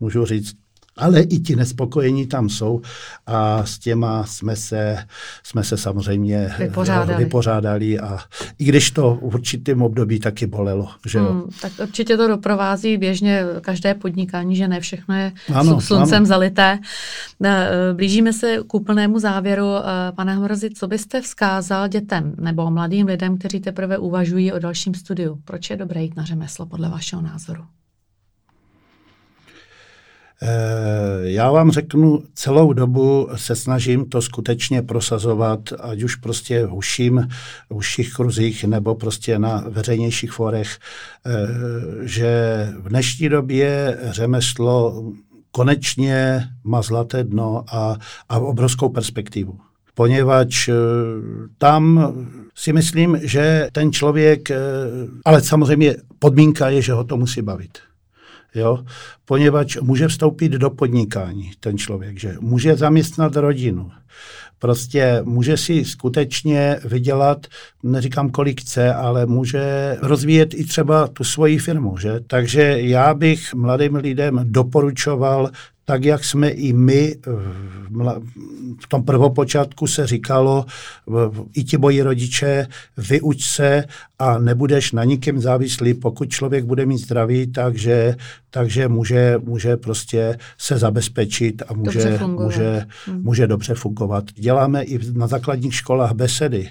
můžu 0.00 0.24
říct, 0.24 0.63
ale 0.96 1.20
i 1.20 1.38
ti 1.38 1.56
nespokojení 1.56 2.26
tam 2.26 2.48
jsou 2.48 2.80
a 3.26 3.66
s 3.66 3.78
těma 3.78 4.24
jsme 4.24 4.56
se, 4.56 4.98
jsme 5.42 5.64
se 5.64 5.76
samozřejmě 5.76 6.54
vypořádali. 6.58 7.24
vypořádali 7.24 8.00
a 8.00 8.18
i 8.58 8.64
když 8.64 8.90
to 8.90 9.14
v 9.14 9.34
určitém 9.34 9.82
období 9.82 10.20
taky 10.20 10.46
bolelo. 10.46 10.88
Že 11.06 11.18
jo? 11.18 11.24
Hmm, 11.24 11.42
tak 11.62 11.72
určitě 11.82 12.16
to 12.16 12.28
doprovází 12.28 12.96
běžně 12.96 13.42
každé 13.60 13.94
podnikání, 13.94 14.56
že 14.56 14.68
ne 14.68 14.80
všechno 14.80 15.14
je 15.14 15.32
ano, 15.54 15.80
sluncem 15.80 16.16
ano. 16.16 16.26
zalité. 16.26 16.78
Eh, 17.44 17.68
blížíme 17.92 18.32
se 18.32 18.58
k 18.66 18.74
úplnému 18.74 19.18
závěru. 19.18 19.66
Eh, 19.76 20.12
pane 20.12 20.34
Hmrozi, 20.34 20.70
co 20.70 20.88
byste 20.88 21.20
vzkázal 21.20 21.88
dětem 21.88 22.34
nebo 22.40 22.70
mladým 22.70 23.06
lidem, 23.06 23.38
kteří 23.38 23.60
teprve 23.60 23.98
uvažují 23.98 24.52
o 24.52 24.58
dalším 24.58 24.94
studiu? 24.94 25.38
Proč 25.44 25.70
je 25.70 25.76
dobré 25.76 26.02
jít 26.02 26.16
na 26.16 26.24
řemeslo 26.24 26.66
podle 26.66 26.88
vašeho 26.88 27.22
názoru? 27.22 27.64
Eh, 30.42 31.20
já 31.22 31.50
vám 31.50 31.70
řeknu, 31.70 32.22
celou 32.34 32.72
dobu 32.72 33.28
se 33.36 33.56
snažím 33.56 34.04
to 34.04 34.22
skutečně 34.22 34.82
prosazovat, 34.82 35.60
ať 35.80 36.02
už 36.02 36.16
prostě 36.16 36.66
v 36.66 36.74
uším, 36.74 37.28
v 37.70 37.74
uších 37.74 38.14
kruzích 38.14 38.64
nebo 38.64 38.94
prostě 38.94 39.38
na 39.38 39.64
veřejnějších 39.68 40.32
forech, 40.32 40.78
eh, 41.26 41.30
že 42.02 42.68
v 42.78 42.88
dnešní 42.88 43.28
době 43.28 43.98
řemeslo 44.02 45.04
konečně 45.50 46.44
má 46.64 46.82
zlaté 46.82 47.24
dno 47.24 47.64
a, 47.72 47.96
a 48.28 48.38
obrovskou 48.38 48.88
perspektivu. 48.88 49.58
Poněvadž 49.94 50.68
eh, 50.68 50.72
tam 51.58 52.12
si 52.54 52.72
myslím, 52.72 53.20
že 53.22 53.68
ten 53.72 53.92
člověk, 53.92 54.48
ale 55.24 55.42
samozřejmě 55.42 55.96
podmínka 56.18 56.68
je, 56.68 56.82
že 56.82 56.92
ho 56.92 57.04
to 57.04 57.16
musí 57.16 57.42
bavit 57.42 57.78
jo? 58.54 58.84
poněvadž 59.24 59.76
může 59.82 60.08
vstoupit 60.08 60.52
do 60.52 60.70
podnikání 60.70 61.50
ten 61.60 61.78
člověk, 61.78 62.20
že 62.20 62.36
může 62.40 62.76
zaměstnat 62.76 63.36
rodinu, 63.36 63.90
prostě 64.58 65.20
může 65.24 65.56
si 65.56 65.84
skutečně 65.84 66.80
vydělat, 66.84 67.46
neříkám 67.82 68.30
kolik 68.30 68.60
chce, 68.60 68.94
ale 68.94 69.26
může 69.26 69.96
rozvíjet 70.02 70.54
i 70.54 70.64
třeba 70.64 71.08
tu 71.08 71.24
svoji 71.24 71.58
firmu. 71.58 71.98
Že? 71.98 72.20
Takže 72.26 72.62
já 72.80 73.14
bych 73.14 73.54
mladým 73.54 73.94
lidem 73.94 74.40
doporučoval 74.42 75.50
tak 75.84 76.04
jak 76.04 76.24
jsme 76.24 76.48
i 76.48 76.72
my 76.72 77.16
v 78.84 78.88
tom 78.88 79.04
prvopočátku 79.04 79.86
se 79.86 80.06
říkalo, 80.06 80.64
i 81.54 81.64
ti 81.64 81.78
moji 81.78 82.02
rodiče, 82.02 82.66
vyuč 82.96 83.44
se 83.44 83.84
a 84.18 84.38
nebudeš 84.38 84.92
na 84.92 85.04
nikým 85.04 85.40
závislý, 85.40 85.94
pokud 85.94 86.28
člověk 86.28 86.64
bude 86.64 86.86
mít 86.86 86.98
zdraví, 86.98 87.46
takže, 87.46 88.16
takže 88.50 88.88
může, 88.88 89.38
může 89.44 89.76
prostě 89.76 90.38
se 90.58 90.78
zabezpečit 90.78 91.62
a 91.68 91.74
může 91.74 91.98
dobře, 91.98 92.26
může, 92.26 92.86
hmm. 93.06 93.22
může 93.22 93.46
dobře 93.46 93.74
fungovat. 93.74 94.24
Děláme 94.34 94.82
i 94.82 95.12
na 95.12 95.26
základních 95.26 95.74
školách 95.74 96.12
besedy, 96.12 96.68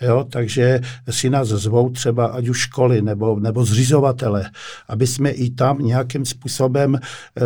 jo? 0.00 0.26
takže 0.30 0.80
si 1.10 1.30
nás 1.30 1.48
zvou 1.48 1.90
třeba 1.90 2.26
ať 2.26 2.48
už 2.48 2.58
školy 2.58 3.02
nebo, 3.02 3.40
nebo 3.40 3.64
zřizovatele, 3.64 4.50
aby 4.88 5.06
jsme 5.06 5.30
i 5.30 5.50
tam 5.50 5.78
nějakým 5.78 6.24
způsobem 6.24 6.94
eh, 6.96 7.40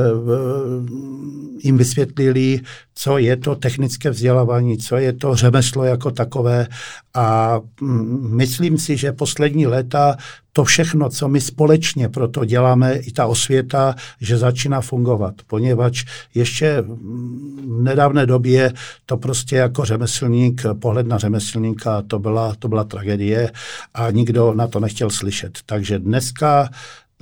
jim 1.64 1.76
vysvětlili, 1.76 2.60
co 2.94 3.18
je 3.18 3.36
to 3.36 3.54
technické 3.54 4.10
vzdělávání, 4.10 4.78
co 4.78 4.96
je 4.96 5.12
to 5.12 5.34
řemeslo 5.34 5.84
jako 5.84 6.10
takové. 6.10 6.66
A 7.14 7.60
mm, 7.80 8.36
myslím 8.36 8.78
si, 8.78 8.96
že 8.96 9.12
poslední 9.12 9.66
léta 9.66 10.16
to 10.52 10.64
všechno, 10.64 11.08
co 11.08 11.28
my 11.28 11.40
společně 11.40 12.08
proto 12.08 12.44
děláme, 12.44 12.94
i 12.96 13.12
ta 13.12 13.26
osvěta, 13.26 13.94
že 14.20 14.38
začíná 14.38 14.80
fungovat, 14.80 15.34
poněvadž 15.46 16.04
ještě 16.34 16.84
v 16.86 17.82
nedávné 17.82 18.26
době 18.26 18.72
to 19.06 19.16
prostě 19.16 19.56
jako 19.56 19.84
řemeslník, 19.84 20.62
pohled 20.80 21.06
na 21.06 21.18
řemeslníka, 21.18 22.02
to 22.02 22.18
byla, 22.18 22.54
to 22.58 22.68
byla 22.68 22.84
tragédie 22.84 23.52
a 23.94 24.10
nikdo 24.10 24.54
na 24.54 24.66
to 24.66 24.80
nechtěl 24.80 25.10
slyšet. 25.10 25.58
Takže 25.66 25.98
dneska 25.98 26.68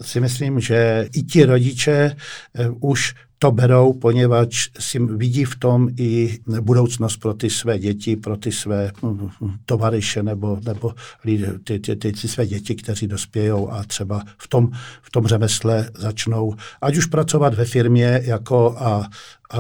si 0.03 0.21
myslím, 0.21 0.61
že 0.61 1.09
i 1.15 1.23
ti 1.23 1.45
rodiče 1.45 2.17
eh, 2.55 2.69
už 2.81 3.15
to 3.43 3.53
berou, 3.53 3.93
poněvadž 3.93 4.69
si 4.79 4.99
vidí 4.99 5.45
v 5.45 5.57
tom 5.57 5.89
i 5.97 6.39
budoucnost 6.61 7.17
pro 7.17 7.35
ty 7.35 7.51
své 7.51 7.79
děti, 7.79 8.17
pro 8.17 8.37
ty 8.37 8.53
své 8.53 8.93
hm, 9.03 9.29
hm, 9.41 9.53
tovariše 9.67 10.23
nebo, 10.23 10.59
nebo 10.65 10.95
ty, 11.23 11.79
ty, 11.79 11.97
ty, 11.97 12.13
ty 12.13 12.29
své 12.29 12.47
děti, 12.47 12.75
kteří 12.75 13.07
dospějou 13.07 13.71
a 13.71 13.85
třeba 13.85 14.23
v 14.39 14.49
tom, 14.49 14.71
v 15.03 15.11
tom 15.11 15.27
řemesle 15.27 15.91
začnou, 15.99 16.55
ať 16.81 16.97
už 16.97 17.07
pracovat 17.07 17.55
ve 17.55 17.65
firmě 17.65 18.21
jako 18.25 18.77
a, 18.79 19.09
a 19.53 19.59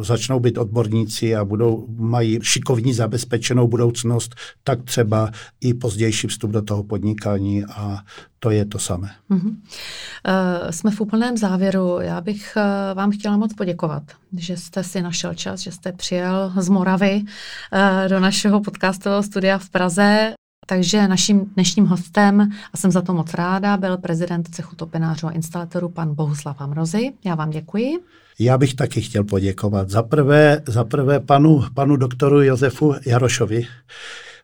začnou 0.00 0.40
být 0.40 0.58
odborníci 0.58 1.36
a 1.36 1.44
budou, 1.44 1.86
mají 1.88 2.38
šikovní 2.42 2.94
zabezpečenou 2.94 3.68
budoucnost, 3.68 4.34
tak 4.64 4.82
třeba 4.82 5.30
i 5.60 5.74
pozdější 5.74 6.26
vstup 6.26 6.50
do 6.50 6.62
toho 6.62 6.84
podnikání 6.84 7.64
a 7.64 7.98
to 8.38 8.50
je 8.50 8.64
to 8.64 8.78
samé. 8.78 9.10
Mm-hmm. 9.30 9.48
Uh, 9.48 10.70
jsme 10.70 10.90
v 10.90 11.00
úplném 11.00 11.36
závěru. 11.36 12.00
Já 12.00 12.20
bych 12.20 12.56
uh, 12.56 12.96
vám 12.96 13.10
chtěla 13.20 13.36
moc 13.36 13.54
poděkovat, 13.54 14.02
že 14.36 14.56
jste 14.56 14.84
si 14.84 15.02
našel 15.02 15.34
čas, 15.34 15.60
že 15.60 15.72
jste 15.72 15.92
přijel 15.92 16.52
z 16.56 16.68
Moravy 16.68 17.22
uh, 17.22 18.08
do 18.08 18.20
našeho 18.20 18.60
podcastového 18.60 19.22
studia 19.22 19.58
v 19.58 19.70
Praze. 19.70 20.34
Takže 20.66 21.08
naším 21.08 21.44
dnešním 21.54 21.86
hostem, 21.86 22.50
a 22.72 22.76
jsem 22.76 22.90
za 22.90 23.02
to 23.02 23.14
moc 23.14 23.34
ráda, 23.34 23.76
byl 23.76 23.96
prezident 23.98 24.54
cechu 24.54 24.76
topenářů 24.76 25.26
a 25.26 25.30
instalatorů 25.30 25.88
pan 25.88 26.14
Bohuslav 26.14 26.60
Amrozy. 26.60 27.12
Já 27.24 27.34
vám 27.34 27.50
děkuji. 27.50 27.98
Já 28.38 28.58
bych 28.58 28.74
taky 28.74 29.00
chtěl 29.00 29.24
poděkovat 29.24 29.90
za 29.90 30.02
prvé, 30.02 30.62
za 30.66 30.84
prvé 30.84 31.20
panu, 31.20 31.64
panu 31.74 31.96
doktoru 31.96 32.42
Josefu 32.42 32.94
Jarošovi, 33.06 33.66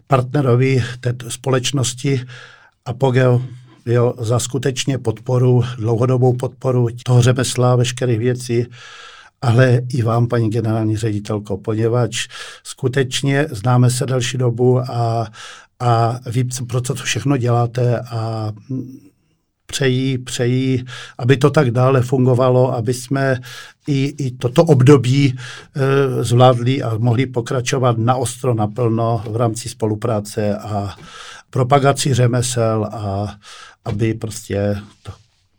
partnerovi 0.07 0.85
této 1.01 1.31
společnosti 1.31 2.20
Apogeo, 2.85 3.43
jo, 3.87 4.14
za 4.18 4.39
skutečně 4.39 4.99
podporu, 4.99 5.62
dlouhodobou 5.78 6.32
podporu 6.32 6.89
toho 7.05 7.22
řemesla, 7.22 7.76
veškerých 7.76 8.18
věcí, 8.18 8.66
ale 9.43 9.80
i 9.89 10.03
vám, 10.03 10.28
paní 10.28 10.51
generální 10.51 10.97
ředitelko, 10.97 11.57
poněvadž 11.57 12.28
skutečně 12.64 13.47
známe 13.51 13.91
se 13.91 14.07
další 14.07 14.39
dobu 14.39 14.80
a, 14.80 15.26
a 15.80 16.20
vím, 16.30 16.49
pro 16.68 16.80
co 16.80 16.95
to 16.95 17.03
všechno 17.03 17.37
děláte 17.37 18.01
a 18.01 18.53
přejí, 19.66 20.18
přejí, 20.18 20.84
aby 21.18 21.37
to 21.37 21.51
tak 21.51 21.70
dále 21.70 22.03
fungovalo, 22.03 22.74
aby 22.74 22.95
jsme 22.95 23.41
i, 23.87 24.14
i 24.18 24.30
toto 24.30 24.64
období 24.64 25.34
e, 25.34 26.24
zvládli 26.24 26.82
a 26.82 26.99
mohli 26.99 27.26
pokračovat 27.26 27.99
na 27.99 28.14
ostro, 28.16 28.55
naplno 28.55 29.22
v 29.30 29.37
rámci 29.37 29.68
spolupráce 29.68 30.57
a 30.57 30.97
propagaci 31.57 32.15
řemesel 32.15 32.85
a 32.93 33.35
aby 33.85 34.15
prostě 34.15 34.79
to 35.03 35.13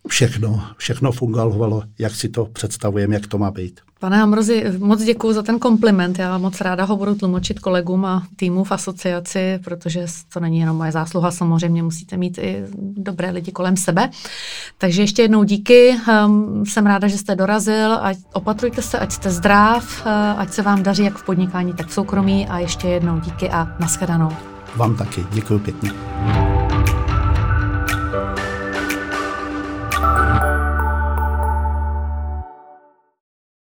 všechno, 0.07 0.63
všechno 0.77 1.11
fungovalo, 1.11 1.83
jak 1.99 2.15
si 2.15 2.29
to 2.29 2.45
představujeme, 2.45 3.15
jak 3.15 3.27
to 3.27 3.37
má 3.37 3.51
být. 3.51 3.79
Pane 3.99 4.21
Amrozi, 4.21 4.63
moc 4.77 5.03
děkuji 5.03 5.33
za 5.33 5.43
ten 5.43 5.59
kompliment. 5.59 6.19
Já 6.19 6.37
moc 6.37 6.61
ráda 6.61 6.83
ho 6.83 6.97
budu 6.97 7.15
tlumočit 7.15 7.59
kolegům 7.59 8.05
a 8.05 8.23
týmu 8.35 8.63
v 8.63 8.71
asociaci, 8.71 9.59
protože 9.63 10.05
to 10.33 10.39
není 10.39 10.59
jenom 10.59 10.77
moje 10.77 10.91
zásluha, 10.91 11.31
samozřejmě 11.31 11.83
musíte 11.83 12.17
mít 12.17 12.37
i 12.37 12.63
dobré 12.97 13.31
lidi 13.31 13.51
kolem 13.51 13.77
sebe. 13.77 14.09
Takže 14.77 15.01
ještě 15.01 15.21
jednou 15.21 15.43
díky. 15.43 15.95
Um, 16.25 16.65
jsem 16.65 16.85
ráda, 16.85 17.07
že 17.07 17.17
jste 17.17 17.35
dorazil. 17.35 17.93
Ať 18.01 18.17
opatrujte 18.33 18.81
se, 18.81 18.99
ať 18.99 19.11
jste 19.11 19.31
zdrav, 19.31 20.05
uh, 20.05 20.11
ať 20.39 20.53
se 20.53 20.61
vám 20.61 20.83
daří 20.83 21.03
jak 21.03 21.17
v 21.17 21.25
podnikání, 21.25 21.73
tak 21.73 21.87
v 21.87 21.93
soukromí. 21.93 22.47
A 22.47 22.59
ještě 22.59 22.87
jednou 22.87 23.19
díky 23.19 23.49
a 23.49 23.75
nashledanou. 23.79 24.56
Vám 24.77 24.95
taky. 24.95 25.25
Děkuji 25.31 25.59
pěkně. 25.59 26.56